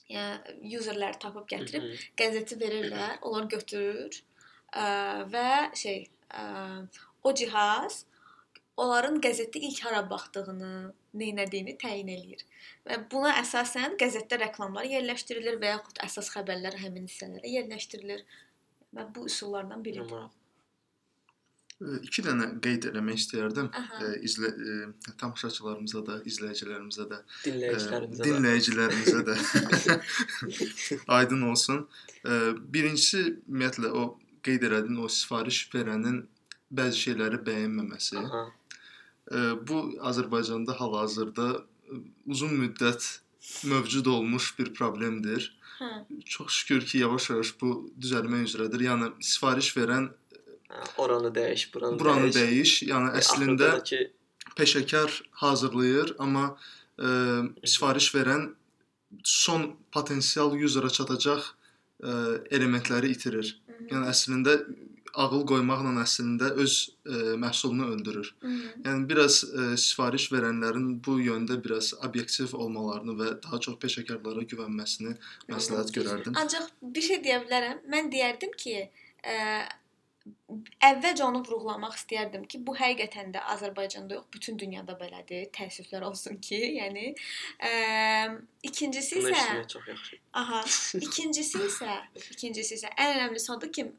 [0.10, 1.98] yəni userləri tapıb gətirib Mhm.
[2.18, 4.10] qəzeti verirlər, onlar götürür
[4.74, 4.86] ə,
[5.34, 6.88] və şey ə,
[7.24, 8.06] o cihaz
[8.78, 10.72] onların qəzetdə ilk hara baxdığını,
[11.20, 12.42] nə etdiyini təyin eləyir.
[12.88, 18.24] Və buna əsasən qəzetdə reklamlar yerləşdirilir və yaxud əsas xəbərlər həmin hissələrə yerləşdirilir.
[18.96, 20.10] Və bu üsullardan biridir.
[20.10, 20.39] Maraqlı.
[21.82, 23.70] E, İki dənə qeyd eləmək istəyərdim.
[23.82, 24.00] Aha.
[24.04, 24.78] E, izlə e,
[25.22, 28.28] tamaşaçılarımıza da, izləyicilərimizə də, e, Dinləyicilərimizə də.
[28.30, 30.00] dinləyicilərimizə də
[31.20, 31.86] aydın olsun.
[32.26, 32.40] E,
[32.74, 34.04] Birincisi ümumiyyətlə o
[34.46, 36.22] qeyd elədiyin o sifariş verənin
[36.76, 38.18] bəzi şeyləri bəyənməməsi.
[38.26, 38.44] Aha.
[39.32, 43.08] E, Bu Azərbaycanda hal-hazırda e, uzun müddət
[43.72, 45.56] mövcud olmuş bir problemdir.
[45.80, 45.88] Hə.
[46.26, 47.70] Çox şükür ki, yavaş-yavaş bu
[48.04, 48.84] düzəlmək üzrədir.
[48.90, 50.10] Yəni sifariş verən
[50.98, 52.36] Oranı dəyiş, buranı, buranı dəyiş.
[52.38, 52.74] dəyiş.
[52.92, 56.52] Yəni E, əslində Afrikadakı peşəkar hazırlayır, amma
[57.00, 57.10] ə,
[57.66, 58.52] sifariş verən
[59.24, 61.42] son potensial userə çatacaq
[62.04, 62.14] ə,
[62.54, 63.56] elementləri itirir.
[63.90, 64.60] Yəni əslində
[65.20, 68.30] ağıl qoymaqla əslində öz ə, məhsulunu öldürür.
[68.86, 75.16] Yəni biraz ə, sifariş verənlərin bu yöndə biraz obyektiv olmalarını və daha çox peşəkarlara güvənməsini
[75.50, 76.38] məsləhət görərdim.
[76.38, 77.82] Ancaq bir şey deyə bilərəm.
[77.90, 78.78] Mən deyərdim ki,
[79.26, 79.40] ə,
[80.90, 85.48] əvvəlcə onu vurğulamaq istəyərdim ki, bu həqiqətən də Azərbaycanda yox, bütün dünyada belədir.
[85.56, 87.14] Təəssüflər olsun ki, yəni
[87.70, 87.72] ə,
[88.70, 90.20] ikincisi bunu isə çox yaxşı.
[90.44, 90.62] aha,
[91.02, 91.98] ikincisi isə,
[92.36, 93.90] ikincisi isə ən önəmlisi odur ki,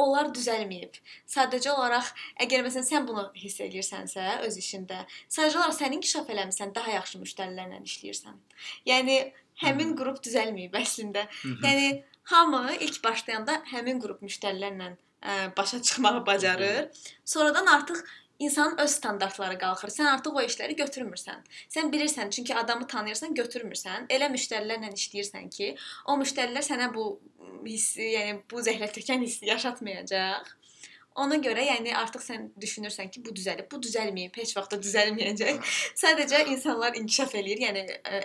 [0.00, 0.96] onlar düzəlməyib.
[1.28, 2.10] Sadəcə olaraq
[2.44, 7.20] əgər məsələn sən bunu hiss edirsənsə öz işində, sadəcə olaraq sən inkişaf eləmisən, daha yaxşı
[7.24, 8.40] müştərilərlə işləyirsən.
[8.88, 9.18] Yəni
[9.64, 11.26] həmin qrup düzəlməyib əslində.
[11.44, 12.00] Yəni
[12.32, 16.88] hamı ilk başlayanda həmin qrup müştərilərlə ə, başa çıxmağı bacarır.
[17.24, 18.04] Sonradan artıq
[18.40, 19.92] insanın öz standartları qalxır.
[19.92, 21.42] Sən artıq o işləri götürmürsən.
[21.68, 24.08] Sən bilirsən, çünki adamı tanıyırsan, götürmürsən.
[24.08, 25.74] Elə müştərilərlə işləyirsən ki,
[26.08, 27.10] o müştərilər sənə bu
[27.66, 30.56] hissi, yəni bu zəhlətökən hissi yaşatmayacaq.
[31.20, 35.60] Ona görə yəni artıq sən düşünürsən ki, bu düzəlib, bu düzəlməyib, heç vaxt da düzəlməyəcək.
[36.00, 38.22] Sadəcə insanlar inkişaf eləyir, yəni ə,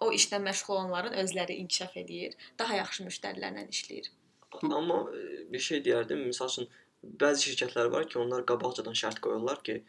[0.00, 4.12] o işlə məşğul olanların özləri inkişaf eləyir, daha yaxşı müştərilərlə işləyir.
[4.62, 6.68] Amma e, bir şey deyərdim, məsəl üçün
[7.20, 9.80] bəzi şirkətlər var ki, onlar qabaqcadan şərt qoyurlar ki,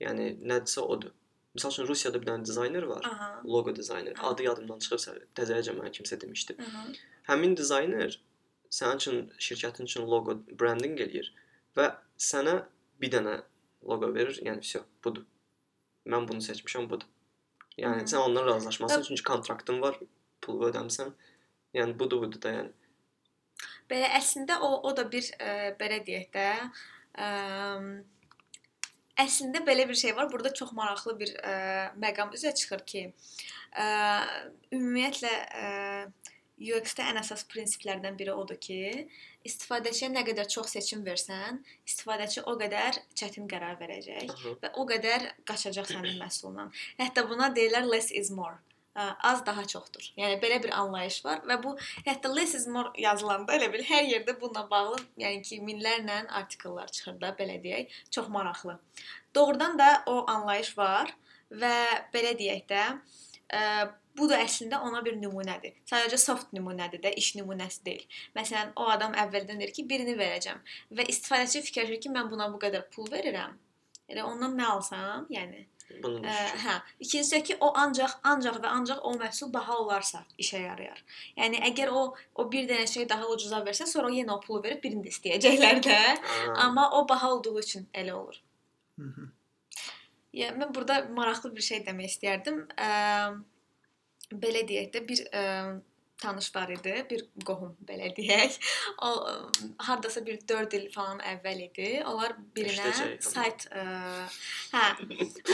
[0.00, 1.12] yəni nədirsə odur.
[1.56, 3.30] Məsəl üçün Rusiyada bir dənə dizayner var, Aha.
[3.44, 4.14] loqo dizayner.
[4.18, 4.30] Aha.
[4.30, 6.56] Adı yadımdan çıxıbsa, təzəcə mənə kimsə demişdi.
[6.66, 6.86] Aha.
[7.28, 8.16] Həmin dizayner
[8.72, 11.28] sənin üçün şirkətin üçün loqo branding eləyir
[11.76, 11.90] və
[12.30, 12.62] sənə
[13.00, 13.36] bir dənə
[13.84, 15.26] loqo verir, yəni vəsə, budur.
[16.08, 17.06] Mən bunu seçmişəm, budur.
[17.78, 18.08] Yəni Mhm.
[18.12, 19.98] sən ondan razılaşmalısan çünki kontraktın var,
[20.40, 21.12] pul ödəmisən.
[21.74, 22.72] Yəni budur, budur da yəni.
[23.90, 26.48] Belə əslində o o da bir ə, belə deyək də,
[27.18, 27.28] ə,
[29.24, 30.30] əslində belə bir şey var.
[30.32, 31.56] Burada çox maraqlı bir ə,
[32.04, 33.06] məqam üzə çıxır ki,
[33.76, 33.86] ə,
[34.72, 35.34] ümumiyyətlə
[35.66, 35.70] ə,
[36.62, 39.06] UX-də ən əsas prinsiplərdən biri odur ki,
[39.48, 44.52] istifadəçiyə nə qədər çox seçim versən, istifadəçi o qədər çətin qərar verəcək Aha.
[44.62, 46.70] və o qədər qaçacaq sənin məhsulundan.
[47.00, 48.60] Hətta buna deyirlər less is more.
[48.92, 50.04] Ə, Az daha çoxdur.
[50.20, 51.70] Yəni belə bir anlayış var və bu
[52.08, 56.92] hətta less is more yazılanda elə bil hər yerdə bununla bağlı, yəni ki, minlərlə artikellər
[56.98, 57.96] çıxır da, belə deyək.
[58.10, 58.76] Çox maraqlı.
[59.34, 61.14] Doğrudan da o anlayış var
[61.64, 61.74] və
[62.12, 62.84] belə deyək də,
[63.56, 63.64] ə,
[64.18, 65.78] bu da əslində ona bir nümunədir.
[65.88, 68.04] Sadəcə soft nümunədir də, iş nümunəsi deyil.
[68.36, 70.60] Məsələn, o adam əvvəldən deyir ki, birini verəcəm
[70.98, 73.56] və istifadəçi fikirləşir ki, mən buna bu qədər pul verirəm.
[74.12, 75.64] Elə ondan nə alsam, yəni
[76.02, 76.74] Bunu Ə, hə,
[77.04, 81.02] ikincisi ki, o ancaq ancaq və ancaq o məhsul baha olarsa işə yarayar.
[81.36, 82.02] Yəni əgər o
[82.34, 85.82] o bir dənə şey daha ucuza versə, sonra yenə o pulu verib birini də istəyəcəklər
[85.84, 86.00] də.
[86.16, 88.42] Aa, Amma o baha olduğu üçün elə olur.
[88.98, 89.28] Hı -hı.
[90.40, 92.66] Yəni mən burada maraqlı bir şey demək istərdim.
[92.76, 92.90] Ə,
[94.32, 95.42] belə deyək də bir ə,
[96.22, 98.58] tanış var idi, bir qohum belə deyək.
[99.02, 99.10] O
[99.88, 101.88] hardasa bir 4 il falan əvvəl idi.
[102.08, 103.32] Onlar birinə Eşidəcək amma.
[103.34, 103.84] sayt ə,
[104.74, 104.84] hə,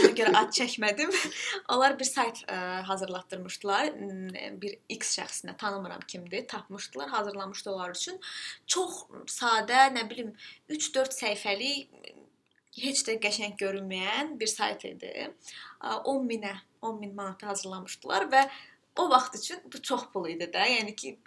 [0.02, 1.14] ona görə ad çəkmədim.
[1.74, 3.92] Onlar bir sayt ə, hazırlatdırmışdılar.
[4.62, 8.20] Bir X şəxsinə tanımıram kimdir, tapmışdılar, hazırlamışdı onlar üçün.
[8.66, 10.34] Çox sadə, nə bilim
[10.68, 12.16] 3-4 səhifəlik
[12.78, 15.12] heç də qəşəng görünməyən bir sayt idi.
[15.80, 18.44] Ə, 10 minə, 10 min manata hazırlamışdılar və
[18.98, 20.64] o vaxt üçün bu çox pul idi də.
[20.78, 21.18] Yəni ki,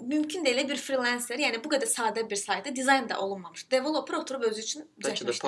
[0.00, 3.66] mümkün elə bir freelancer, yəni bu qədər sadə bir saytda dizayn da olunmamış.
[3.70, 4.86] Developer oturub özü üçün
[5.26, 5.42] düzəltmişdi.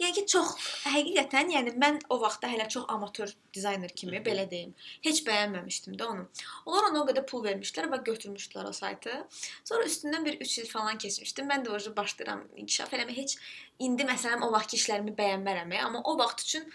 [0.00, 0.54] Yəni ki, çox
[0.88, 4.24] həqiqətən, yəni mən o vaxtda hələ çox amatör dizayner kimi Mhm.
[4.26, 4.74] belə deyim,
[5.06, 6.26] heç bəyənməmişdim də onu.
[6.66, 9.26] Onlar ona o qədər pul vermişdilər və götürmüşdülər o saytı.
[9.64, 11.42] Sonra üstündən bir 3 il falan keçmişdi.
[11.42, 13.16] Mən də orada başlayıram inkişaf eləməyə.
[13.22, 13.36] Heç
[13.78, 16.72] indi məsələn o vaxtki işlərimi bəyənmərəm, amma o vaxt üçün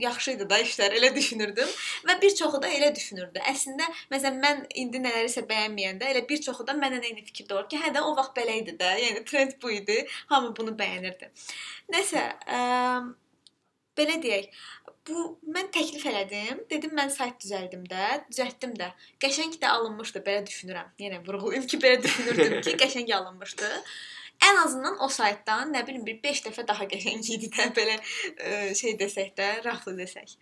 [0.00, 1.68] yaxşı idi da işlər, elə düşünürdüm
[2.08, 3.40] və bir çoxu da elə düşünürdü.
[3.52, 7.80] Əslində məsələn mən indi nələrisə bəyənməyəndə elə bir çoxu da mənlə eyni fikirdə olur ki,
[7.82, 8.92] hə də o vaxt belə idi də.
[9.06, 9.98] Yəni trend bu idi.
[10.32, 11.30] Hamı bunu bəyənirdi.
[11.94, 12.60] Nəsə, ə,
[13.98, 14.48] belə deyək,
[15.08, 16.64] bu mən təklif elədim.
[16.70, 18.92] Dedim mən sayt düzəldim də, düzəltdim də.
[19.22, 20.92] Qəşəng də alınmışdı, belə düşünürəm.
[21.02, 23.70] Yenə vurğulayım ki, belə düşünürdüm ki, qəşəng alınmışdı.
[24.48, 28.72] Ən azından o saytdan nə bilim bir 5 dəfə daha qəşəng idi də, belə ə,
[28.78, 30.36] şey desək də, raflı desək.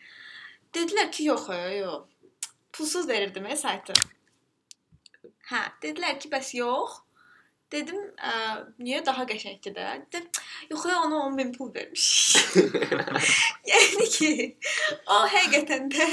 [0.76, 2.48] Dedilər ki, yox, ə, yox.
[2.76, 3.96] Pulsuz verirdim ə, saytı.
[5.50, 7.00] Hə, dedilər ki, bəs yox.
[7.70, 8.32] Dedim, ə,
[8.82, 9.90] niyə daha qəşəngdir də?
[10.10, 12.06] Dedim, yox, ona 10 min pul vermiş.
[13.70, 14.32] yəni ki,
[15.06, 16.08] o həqiqətən də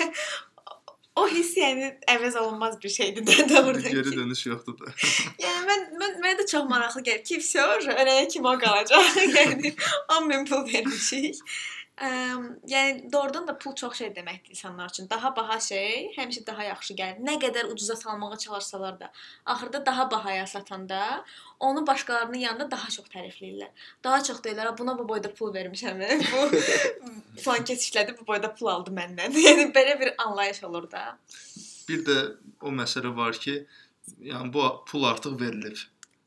[1.17, 3.91] o hiss yəni əvəz olunmaz bir şeydir də doğrudan.
[3.91, 4.93] Geri dönüş yoxdur da.
[5.45, 9.17] yəni mən mən mənə də çox maraqlı gəlir ki, vəsiyor, ölənə kim o qalacaq?
[9.39, 9.73] yəni
[10.19, 11.41] 10 min pul vermişik.
[11.97, 12.09] Ə,
[12.69, 15.07] yəni doğrudan da pul çox şey deməkdir insanlar üçün.
[15.09, 17.23] Daha baha şey həmişə daha yaxşı gəlir.
[17.25, 19.09] Nə qədər ucuza salmağa çalışsalar da,
[19.45, 21.25] axırda daha bahaya satanda
[21.59, 23.71] onu başqalarının yanında daha çox tərifləyirlər.
[24.03, 25.97] Daha çox deyirlər, "Ha, buna bu boyda pul vermişəm.
[26.33, 26.61] Bu
[27.45, 31.17] falan keçişlədi, bu boyda pul aldı məndən." Yəni belə bir anlayış olur da.
[31.89, 33.65] Bir də o məsələ var ki,
[34.21, 35.77] yəni bu pul artıq verilib.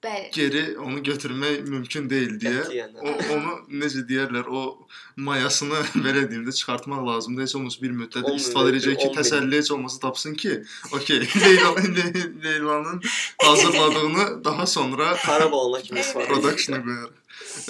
[0.01, 0.31] Bəli.
[0.33, 3.51] Geri onu götürmək mümkün deyil deyə o onu
[3.83, 4.87] necə deyərlər, o
[5.21, 7.43] mayasını belə deyim də çıxartmaq lazımdır.
[7.45, 9.19] Heç olmasa bir müddət 10 min istifadə edəcək ki, verdi, 10 min.
[9.21, 10.55] təsəlli heç olmasa tapsın ki,
[10.97, 13.01] okey, Leyla Le- Leylanın
[13.43, 17.17] hazırladığını daha sonra Xarab olana kimi istifadə production-a qoyarıq.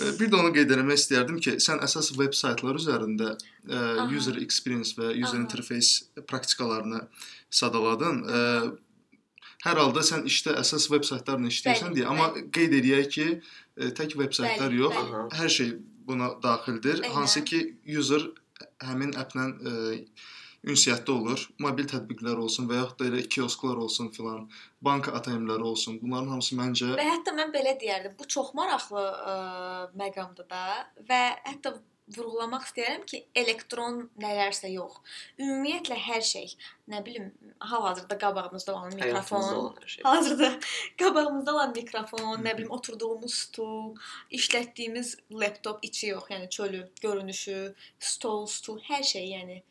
[0.02, 4.06] E, Bir də onu qeyd etmək istərdim ki, sən əsas veb saytlar üzərində e, Aha.
[4.16, 5.42] user experience və user Aha.
[5.42, 7.02] interface praktikalarını
[7.50, 8.22] sadaladın.
[8.28, 8.38] E,
[9.66, 13.29] hər halda sən işdə əsas veb saytlarla işləyirsən Bəli, deyə, amma qeyd eləyək ki,
[13.77, 15.25] e, tək veb saytlar Bəli, yox, bəli.
[15.40, 15.73] Hər şey
[16.11, 17.03] buna daxildir.
[17.03, 17.16] Eynən.
[17.16, 17.62] Hansı ki,
[18.01, 18.29] user
[18.85, 19.75] həmin applə e,
[20.68, 21.44] ünsiyyətdə olur.
[21.64, 24.49] Mobil tətbiqlər olsun və yaxud da elə kiosklar olsun filan,
[24.85, 26.01] bank ATM-ləri olsun.
[26.03, 29.38] Bunların hamısı məncə Və hətta mən belə deyərdim, bu çox maraqlı ə,
[30.01, 30.64] məqamdır da
[31.09, 31.77] və hətta
[32.16, 34.99] vurğulamaq istəyirəm ki, elektron nələrsə yox.
[35.38, 36.55] Ümumiyyətlə hər şey,
[36.90, 37.31] nə bilim,
[37.73, 40.03] hal-hazırda qabağımızda olan mikrofon, şey.
[40.05, 40.53] Hazırda
[41.03, 43.94] qabağımızda olan mikrofon, nə bilim oturduğumuz stul,
[44.31, 47.59] işlətdiyimiz laptop içi yox, yəni çölü, görünüşü,
[47.99, 49.62] stol, stul, hər şey, yəni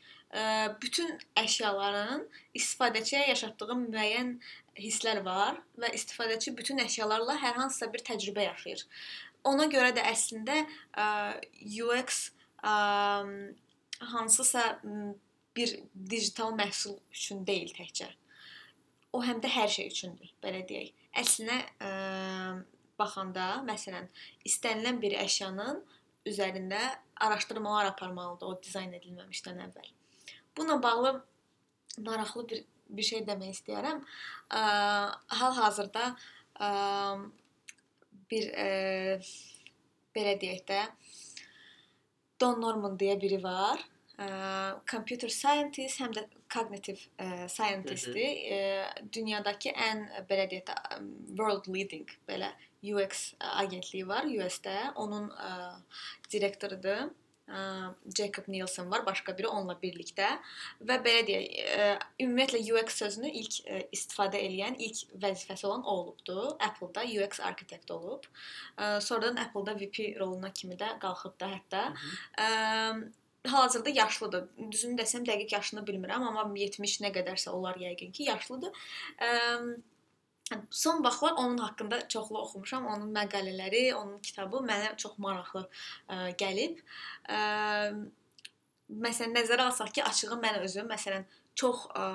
[0.82, 4.36] bütün əşyaların istifadəçiyə yaşatdığı müəyyən
[4.78, 8.86] hisslər var və istifadəçi bütün əşyalarla hər hansısa bir təcrübə yaşayır.
[9.48, 10.56] Ona görə də əslində
[10.94, 11.06] ə,
[11.64, 12.30] UX
[12.64, 12.74] ə,
[14.14, 14.64] hansısa
[15.56, 18.10] bir digital məhsul üçün deyil təkcə.
[19.14, 20.92] O həm də hər şey üçündür, belə deyək.
[21.20, 21.94] Əslinə ə,
[23.00, 24.10] baxanda, məsələn,
[24.46, 25.80] istənilən bir əşyanın
[26.30, 26.82] üzərində
[27.24, 29.94] araşdırmalar aparmalıdır o dizayn edilməmişdən əvvəl.
[30.58, 31.14] Bununla bağlı
[32.06, 34.02] maraqlı bir bir şey demək istəyirəm.
[35.40, 36.16] Hal-hazırda
[38.32, 39.20] bir ə,
[40.16, 40.84] belə deyək də
[42.40, 43.82] Don Norman deyə biri var.
[44.20, 44.28] Ə,
[44.90, 48.42] computer scientist, həm də cognitive ə, scientistdir.
[48.56, 51.00] Ə, dünyadakı ən belə deyək də ə,
[51.40, 54.78] world leading belə UX agentliyi var US-də.
[55.00, 55.54] Onun ə,
[56.32, 57.10] direktorudur.
[57.50, 57.62] Ə,
[58.18, 60.30] Jacob Nielsen var, başqa biri onunla birlikdə
[60.86, 63.60] və belə deyək, ümumiyyətlə UX sözünü ilk
[63.96, 66.38] istifadə edən, ilk vəzifəsi olan o olubdu.
[66.70, 68.28] Apple-da UX arxitekt olub.
[68.78, 71.86] Sonradan Apple-da VP roluna kimi də qalxıb da hətta.
[72.38, 72.50] Ə,
[73.48, 74.50] hal-hazırda yaşlıdır.
[74.72, 78.90] Düzünü desəm dəqiq yaşını bilmirəm, amma 70 nə qədərsə olar yəqin ki, yaşlıdır.
[79.24, 79.30] Ə,
[80.70, 82.88] son vaxtlar onun haqqında çoxlu oxumuşam.
[82.88, 85.66] Onun məqalələri, onun kitabı mənə çox maraqlı
[86.10, 86.82] ə, gəlib.
[87.30, 87.40] Ə,
[88.90, 91.28] məsələn nəzərə alsaq ki, açığı mən özüm məsələn
[91.60, 92.06] çox ə,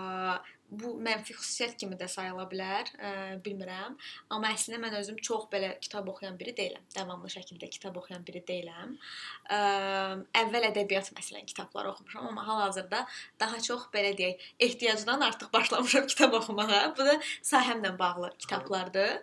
[0.70, 3.10] bu mənfi xüsusiyyət kimi də sayıla bilər, ə,
[3.44, 3.96] bilmirəm.
[4.34, 6.84] Amma əslində mən özüm çox belə kitab oxuyan biri deyiləm.
[6.96, 8.96] Davamlı şəkildə kitab oxuyan biri deyiləm.
[9.52, 9.58] Ə,
[10.42, 13.04] əvvəl ədəbiyyat məsələn kitabları oxumuşam, amma hal-hazırda
[13.40, 16.82] daha çox belə deyək, ehtiyacdan artıq başlamışam kitab oxumağa.
[16.98, 19.20] Bu da sahəmlə bağlı kitablardır.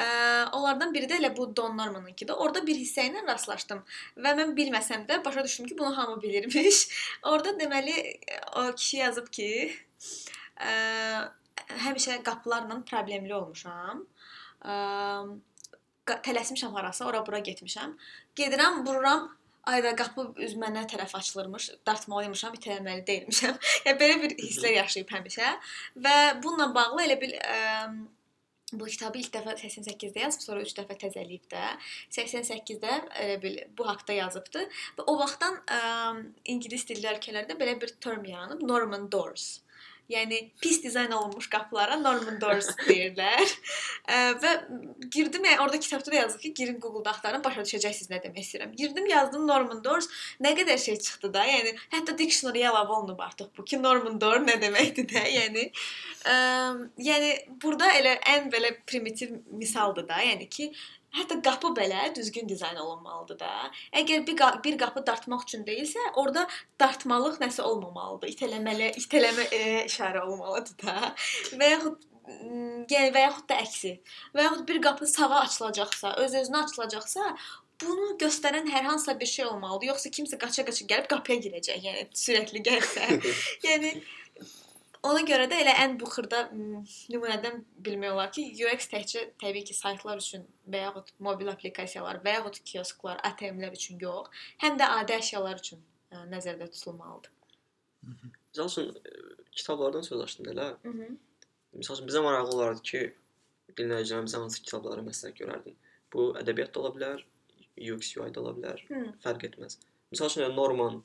[0.00, 0.04] Ə,
[0.54, 2.38] onlardan biri də elə bu Don Norman'ınkidir.
[2.38, 3.82] Orada bir hissə ilə rastlaşdım
[4.22, 6.82] və mən bilməsəm də başa düşdüm ki, bunu hamı bilirmiş.
[7.32, 7.96] Orada deməli
[8.56, 9.50] o kişi yazıb ki,
[10.60, 10.74] ə,
[11.86, 14.04] həmişə qapılarla problemli olmuşam.
[14.64, 14.76] Ə,
[16.10, 17.92] tələsmişəm harasa, ora bura getmişəm.
[18.36, 19.28] Gedirəm, vururam,
[19.70, 23.58] ayda qapı üz mənə tərəf açılırmış, dartmalıymışam, itələməli deyilmişəm.
[23.86, 25.52] yəni belə bir hisslər yaşayıb həmişə
[26.06, 27.60] və bununla bağlı elə bil ə,
[28.72, 31.64] bu kitabı ilk dəfə 88-də yazıb, sonra 3 dəfə təzəliyib də.
[32.16, 34.66] 88-də elə bil bu haqqda yazıbdı
[34.98, 35.80] və o vaxtdan ə,
[36.54, 39.60] ingilis dilli ölkələrdə belə bir term yaranıb, Norman doors.
[40.10, 43.54] Yəni pis dizayn olunmuş qapılara Norman doors deyirlər.
[44.42, 44.52] Və
[45.10, 48.74] girdim, yəni orada kitabda da yazılıb ki, girin Google-da axtarın, başa düşəcəksiniz nə demək istəyirəm.
[48.76, 50.10] Girdim, yazdım Norman doors,
[50.42, 51.44] nə qədər şey çıxdı da.
[51.46, 55.26] Yəni hətta dictionary-yə əlavə olunub artıq bu ki, Norman door nə deməkdir də.
[55.36, 55.68] Yəni
[56.26, 56.38] ə,
[57.10, 60.18] yəni burada elə ən belə primitiv misaldır da.
[60.26, 60.72] Yəni ki,
[61.16, 63.54] Hətta qapı belə düzgün dizayn olunmalıdır da.
[64.02, 66.46] Əgər bir qa bir qapı dartmaq üçün deyilsə, orada
[66.80, 68.30] dartmalıq nəsə olmamalıdır.
[68.34, 71.14] İtələməli, itələmə e, işarə olmalıdır da.
[71.58, 73.96] Və yaxud m, yəni və yaxud da əksi.
[74.36, 77.34] Və yaxud bir qapı sağa açılacaqsa, öz-özünə açılacaqsa,
[77.82, 79.90] bunu göstərən hər hansısa bir şey olmalıdır.
[79.94, 81.84] Yoxsa kimsə qaça-qaça gəlib qapıya girəcək.
[81.88, 83.06] Yəni sürətli gəlsə.
[83.68, 83.94] yəni
[85.08, 86.82] Ona görə də elə ən bu xırda m,
[87.12, 92.34] nümunədən bilmək olar ki, UX təkcə təbii ki, saytlar üçün və yaxud mobil applikasiyalar və
[92.36, 94.28] yaxud kiosklar, ATM-lər üçün yox,
[94.60, 95.80] həm də adi əşyalar üçün
[96.12, 97.32] ə, nəzərdə tutulmalıdır.
[98.10, 99.14] Məsəl üçün e,
[99.56, 100.68] kitablardan söz açdın elə.
[100.84, 101.16] Mhm.
[101.80, 103.02] Məsəl üçün bizə maraqlı olardı ki,
[103.80, 105.76] dinləyicilərimizə hansı kitabları məsləhət görərdin?
[106.12, 107.24] Bu ədəbiyyat da ola bilər,
[107.80, 109.02] UX UI da ola bilər, Hı.
[109.24, 109.78] fərq etməz.
[110.12, 111.00] Məsəl üçün Norman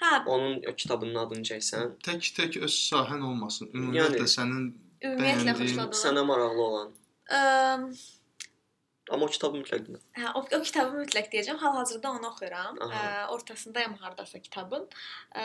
[0.00, 3.70] Hə, onun o kitabının adını çəksən, Tək-tək öz sahən olmasın.
[3.74, 4.64] Ümumiyyətlə Yəni- sənin
[5.02, 6.00] ümumiyyətlə Bəyəndiyin xoşladığım.
[6.02, 6.92] sənə maraqlı olan,
[7.26, 7.40] Ə,
[9.10, 10.00] amma o kitabı mütləq dinlə.
[10.18, 11.58] hə, o, o kitabı mütləq deyəcəm.
[11.62, 12.76] Hal-hazırda onu oxuyuram.
[12.78, 13.28] Ə, Aha.
[13.34, 14.88] ortasındayam hardasa kitabın.
[15.34, 15.44] Ə,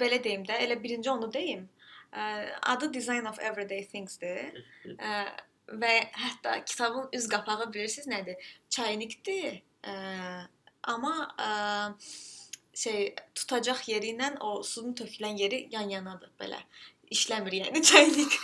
[0.00, 1.68] belə deyim də, elə birinci onu deyim.
[2.12, 2.24] Ə,
[2.74, 4.58] adı Design of Everyday Things-dir.
[4.98, 5.12] Ə,
[5.80, 5.92] və
[6.24, 8.36] hətta kitabın üz qapağı bilirsiniz nədir?
[8.70, 9.60] Çaynikdir.
[9.86, 9.94] Ə,
[10.90, 11.50] amma ə,
[12.74, 16.60] şey tutacaq yeri ilə o suyun tökülən yeri yan-yanadır belə.
[17.10, 18.34] İşləmir yəni çaynik.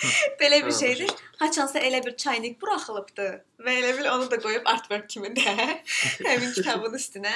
[0.40, 1.10] belə bir şeydir.
[1.38, 3.26] Haçansa elə bir çaynik buraxılıbdı
[3.62, 5.54] və elə bil onu da qoyub artwork kimi də
[6.26, 7.34] həmin kitabın üstünə.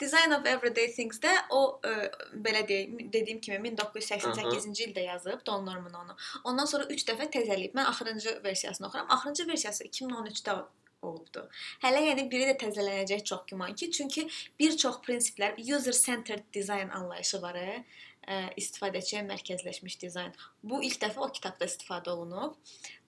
[0.00, 5.94] Design of Everyday Things-də o ə, belə deyim, dediyim kimi 1988-ci ildə yazıb Don Norman
[6.02, 6.18] onu.
[6.44, 7.78] Ondan sonra 3 dəfə təzəliyib.
[7.78, 9.06] Mən axırıncı versiyasını oxuram.
[9.10, 10.58] Axırıncı versiyası 2013-də
[11.02, 11.48] olubdu.
[11.82, 14.28] Hələ yəni biri də təzələnəcək çox güman ki, çünki
[14.60, 17.58] bir çox prinsiplər user centered design anlayışı var.
[17.58, 17.82] ə,
[18.26, 20.32] ə, istifadəçiyə mərkəzləşmiş dizayn.
[20.62, 22.56] Bu ilk dəfə o kitabda istifadə olunub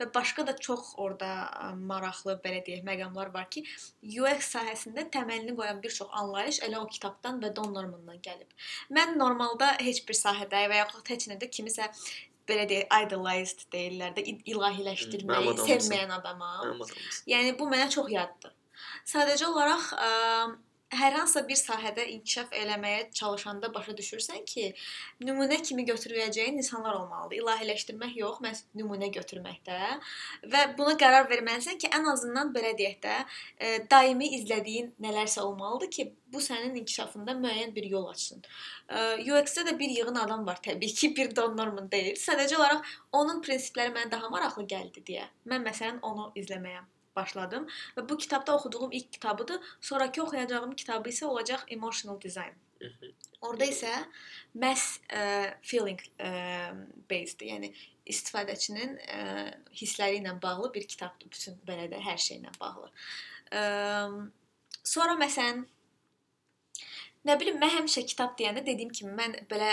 [0.00, 3.64] və başqa da çox orada ə, maraqlı belə deyək məqamlar var ki,
[4.02, 8.50] UX sahəsində təməlini qoyan bir çox anlayış elə o kitabdan və Don Normandan gəlib.
[8.94, 11.90] Mən normalda heç bir sahədə və yaxud heç nədə kimisə
[12.48, 15.66] belə deyək idolized deyirlər də il- Mənim ilahiləşdirməyi adamımsan.
[15.70, 16.50] sevməyən adama.
[17.32, 18.52] Yəni bu mənə çox yaddır.
[19.06, 20.10] Sadəcə olaraq ə,
[20.98, 24.66] hər hansısa bir sahədə inkişaf eləməyə çalışanda başa düşürsən ki,
[25.24, 27.40] nümunə kimi götürüləcəyin insanlar olmalıdır.
[27.42, 29.78] İlahiləşdirmək yox, məhz nümunə götürməkdə
[30.54, 33.18] və buna qərar verməlisən ki, ən azından belə deyək də,
[33.58, 38.42] ə, daimi izlədiyin nələrsə olmalıdır ki, bu sənin inkişafında müəyyən bir yol açsın.
[38.88, 42.18] Ə, UX-də də bir yığın adam var təbii ki, bir Don Norman deyil.
[42.20, 45.28] Sadəcə olaraq onun prinsipləri mənə daha maraqlı gəldi deyə.
[45.50, 46.82] Mən məsələn onu izləməyə
[47.16, 49.60] başladım və bu kitabda oxuduğum ilk kitabıdır.
[49.80, 52.54] Sonrakı oxuyacağım kitabı isə olacaq Emotional Design.
[53.40, 53.90] Orada isə
[54.56, 55.24] məhz ə,
[55.62, 56.30] feeling ə,
[57.10, 57.70] based, yəni
[58.08, 59.20] istifadəçinin ə,
[59.80, 61.30] hissləri ilə bağlı bir kitabdır.
[61.32, 62.90] Bütün belə də hər şeylə bağlı.
[63.52, 63.62] Ə,
[64.84, 65.64] sonra məsələn
[67.24, 69.68] Nə bilim, mən həmişə kitab deyəndə dediyim kimi mən belə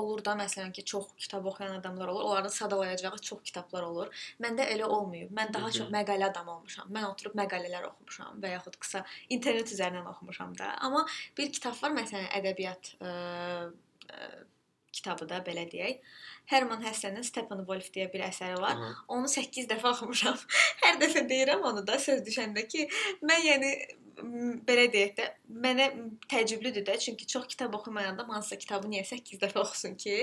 [0.00, 2.24] olur da məsələn ki, çox kitab oxuyan adamlar olur.
[2.24, 4.08] Onların sadalayacağı çox kitablar olur.
[4.40, 5.30] Məndə elə olmayıb.
[5.36, 5.76] Mən daha Mhm.
[5.78, 6.88] çox məqalə adamı olmuşam.
[6.94, 10.70] Mən oturub məqalələr oxumuşam və yaxud qısa internet üzərindən oxumuşam da.
[10.80, 11.04] Amma
[11.36, 13.12] bir kitab var məsələn ədəbiyyat ə,
[14.08, 14.30] ə,
[14.92, 16.00] kitabı da belə deyək.
[16.50, 18.74] Herman Hessenin Steppenwolf deyə bir əsəri var.
[18.80, 18.94] Aha.
[19.08, 20.38] Onu 8 dəfə oxumuşam.
[20.82, 22.88] Hər dəfə deyirəm onu da söz düşəndə ki,
[23.22, 23.70] mən yəni
[24.66, 25.28] belə deyək də,
[25.64, 25.86] mənə
[26.30, 30.16] təəccüblüdür də, çünki çox kitab oxumayan adam hansısa kitabı niyə 8 dəfə oxusun ki?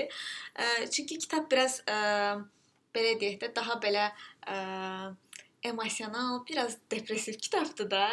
[0.58, 1.98] Ə, çünki kitab biraz ə,
[2.96, 4.10] belə deyək də, daha belə
[4.46, 4.58] ə,
[5.68, 8.04] emosional, biraz depressiv kitabdır da.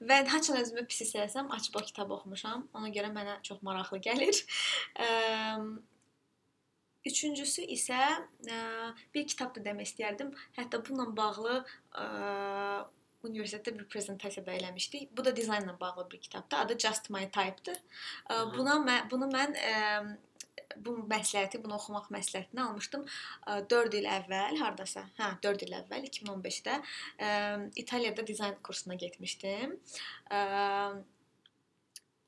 [0.00, 2.66] Və haçan özümü pis hiss etsəm, açıb o kitabı oxumuşam.
[2.74, 4.42] Ona görə mənə çox maraqlı gəlir.
[4.98, 5.08] Ə,
[7.06, 8.56] Üçüncüsü isə ə,
[9.14, 10.32] bir kitab da demək istərdim.
[10.58, 11.54] Hətta bununla bağlı
[11.94, 12.06] ə,
[13.26, 15.10] universitetdə bir prezentasiya da eləmişdik.
[15.16, 16.56] Bu da dizaynla bağlı bir kitabdır.
[16.56, 17.78] Adı Just My Type-dır.
[18.56, 19.56] Buna mən bunu mən
[20.76, 23.04] bu məsləhəti, bunu oxumaq məsləhətini almışdım
[23.72, 25.04] 4 il əvvəl, hardasa.
[25.18, 27.30] Hə, 4 il əvvəl 2015-də ə,
[27.82, 29.78] İtaliyada dizayn kursuna getmişdim.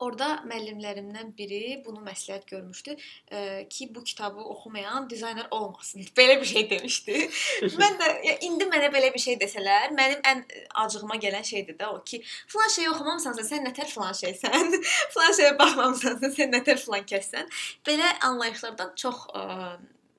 [0.01, 6.01] Ə, Orda müəllimlərimdən biri bunu məsləhət görmüşdü ə, ki, bu kitabı oxumayan dizayner olmasın.
[6.17, 7.29] Belə bir şey demişdi.
[7.77, 10.43] mən də ya, indi mənə belə bir şey desələr, mənim ən
[10.83, 14.77] acığıma gələn şeydir də o ki, filan şeyi oxumamısansa sən nətər filan şeysən,
[15.13, 17.49] filan şeyə baxmamısansa sən nətər filan kəssən.
[17.87, 19.45] Belə anlayışlardan çox ə,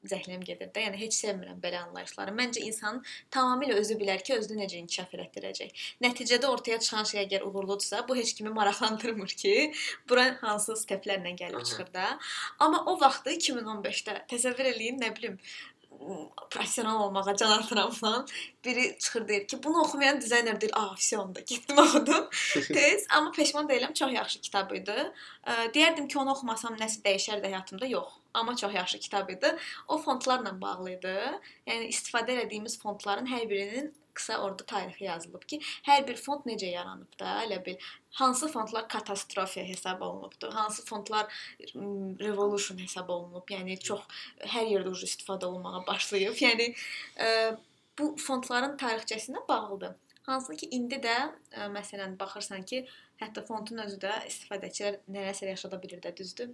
[0.08, 0.84] zəhləm gedir də.
[0.86, 2.34] Yəni heç sevmirəm belə anlayışları.
[2.38, 3.00] Məncə insan
[3.34, 5.82] tamamilə özü bilər ki, özünü necə inkişaf elətdirəcək.
[6.04, 9.54] Nəticədə ortaya çıxan şey əgər uğurludursa, bu heç kimi maraqlandırmır ki,
[10.08, 12.08] bura hansı steplərlə gəlib çıxır da.
[12.58, 15.38] Amma o vaxtı 2015-də təsəvvür eləyin, nə bilim,
[16.50, 18.26] professional olmağa can atıram falan.
[18.64, 20.72] Biri çıxır deyir ki, bunu oxumayan dizayner deyil.
[20.76, 22.28] Ah, vəsə onda getdim oxudum.
[22.74, 25.12] Tez, amma peşman deyiləm, çox yaxşı kitab idi.
[25.46, 27.86] Deyərdim ki, onu oxumasam nəsə dəyişərdi həyatımda?
[27.86, 28.12] Yox.
[28.34, 29.56] Amma çox yaxşı kitab idi.
[29.88, 31.16] O fontlarla bağlı idi.
[31.66, 35.58] Yəni istifadə etdiyimiz fontların hər birinin qısa orada tarixi yazılıb ki,
[35.88, 37.76] hər bir font necə yaranıb da, elə bil
[38.20, 41.26] hansı fontlar katastrofiya hesab olunubdu, hansı fontlar
[42.20, 43.48] revolution hesab olunub.
[43.50, 44.04] Yəni çox
[44.54, 46.36] hər yerdə ucu istifadə olunmağa başlayıb.
[46.46, 46.72] Yəni
[47.16, 47.28] ə,
[47.98, 49.96] bu fontların tarixçəsinə bağlıdır.
[50.26, 52.84] Hansı ki indi də ə, məsələn baxırsan ki,
[53.22, 56.52] hətta fontun özü də istifadəçilər nələrsə yaşada bilir də, düzdür?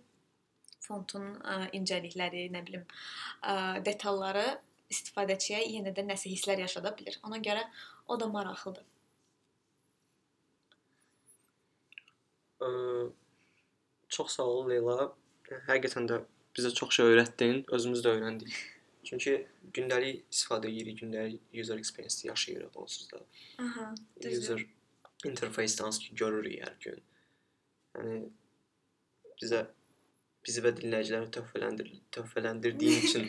[0.87, 2.87] Fontun ə, incəlikləri, nə bilim,
[3.43, 3.55] ə,
[3.85, 4.47] detalları
[4.93, 7.19] istifadəçiyə yenə də nəsə hisslər yaşada bilər.
[7.29, 7.65] Ona görə
[8.09, 8.87] o da maraqlıdır.
[12.65, 12.69] Ə,
[14.09, 15.13] çox sağ ol Leyla.
[15.69, 16.23] Həqiqətən də
[16.57, 18.57] bizə çox şey öyrətdin, özümüz də öyrəndik.
[19.09, 19.37] Çünki
[19.75, 23.21] gündəlik istifadə edirik, gündəlik user experience yaşayırıq onsuz da.
[23.65, 24.67] Aha, User
[25.25, 27.01] interface hansı ki görürük hər gün.
[27.97, 28.19] Yəni
[29.41, 29.65] bizə
[30.49, 33.29] bizi və dinləyiciləri töhfələndir töhfələndirdiyin üçün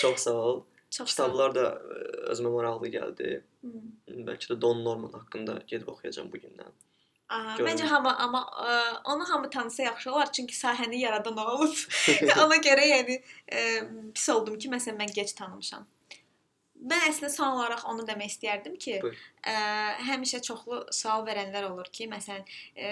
[0.00, 0.62] çox sağ ol.
[0.92, 2.00] Çox Kitablar da ə,
[2.34, 3.36] özümə maraqlı gəldi.
[3.64, 3.70] Hı.
[4.28, 6.74] Bəlkə də Don Norman haqqında gedib oxuyacağam bu gündən.
[7.64, 8.74] Məncə hamı amma ə,
[9.14, 11.78] onu hamı tanısa yaxşı olar, çünki sahəni yaradan o olub.
[12.44, 13.16] Ona görə yəni
[13.48, 13.62] ə,
[14.12, 15.86] pis oldum ki, məsələn mən gec tanımışam.
[16.82, 19.18] Mən əslində son olaraq onu demək istəyərdim ki, Buyur.
[19.46, 19.54] ə,
[20.08, 22.42] həmişə çoxlu sual verənlər olur ki, məsələn,
[22.74, 22.90] ə,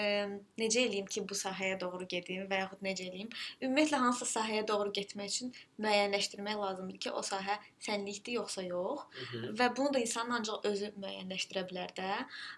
[0.61, 3.31] necə eləyim ki, bu sahəyə doğru gedim və yaxud necə eləyim?
[3.59, 5.51] Ümumiyyətlə hansısa sahəyə doğru getmək üçün
[5.83, 9.03] müəyyənləşdirmək lazımdır ki, o sahə sənlikdir yoxsa yox.
[9.17, 9.51] Hı -hı.
[9.59, 12.11] və bunu da insanın ancaq özü müəyyənləşdirə bilər də.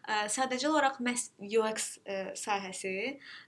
[0.07, 2.93] Ə, Sadəcə olaraq məhz UX ə, sahəsi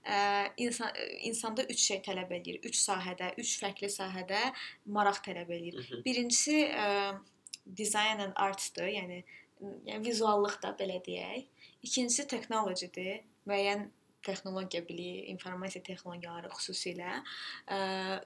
[0.05, 2.59] ə, insan ə, insanda 3 şey tələb eləyir.
[2.63, 4.41] 3 sahədə, 3 fərqli sahədə
[4.86, 5.77] maraq tələb eləyir.
[5.77, 6.03] Hı -hı.
[6.05, 7.19] Birincisi ə,
[7.66, 9.24] design and artdır, yəni
[9.61, 11.45] yəni vizuallıq da belə deyək.
[11.86, 13.88] İkincisi texnologiyadır, müəyyən
[14.26, 17.22] texnologiya biliyi, informasiya texnologiyaları xüsusilə.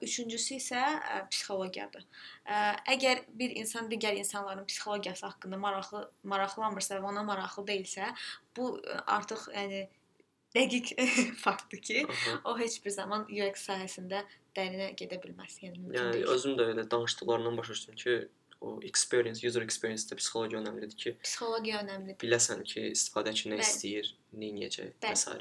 [0.06, 0.80] Üçüncüsü isə
[1.30, 2.06] psixologiyadır.
[2.94, 8.12] Əgər bir insan digər insanların psixologiyası haqqında maraqlı maraqlanmırsa və ona maraqlı deyilsə,
[8.56, 8.72] bu
[9.06, 9.86] artıq yəni
[10.56, 10.94] dəqiq
[11.44, 12.06] faktdır ki,
[12.44, 14.24] o heç bir zaman UX sahəsində
[14.56, 15.60] dərinə gedə bilməz.
[15.62, 18.16] Yəni Yəni özüm də elə danışdıqlarından başa düşdüm ki,
[18.60, 22.18] o experience, user experience-də psixologiya önəmlidir ki, Psixologiya önəmlidir.
[22.20, 23.66] biləsən ki, istifadəçi nə Bəli.
[23.66, 25.36] istəyir, nə edəcək və s.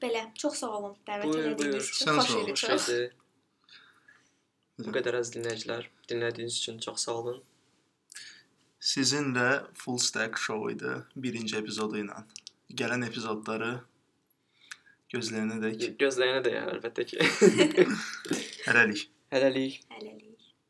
[0.00, 2.14] Belə, çox sağ olun dəvət elədiyiniz üçün.
[2.18, 2.86] Xoş sağ ol, idi Xoş çox.
[4.84, 7.42] Bu qədər əziz dinləyicilər, dinlədiyiniz üçün çox sağ olun.
[8.84, 9.48] Sizinlə
[9.80, 12.24] Full Stack Show idi birinci epizodu ilə.
[12.74, 13.70] Gələn epizodları
[15.14, 17.20] gözləyənədək Gözləyənə də yəni əlbəttə ki.
[18.66, 19.06] hələlik.
[19.32, 19.78] Hələlik.
[19.94, 20.33] Hələlik.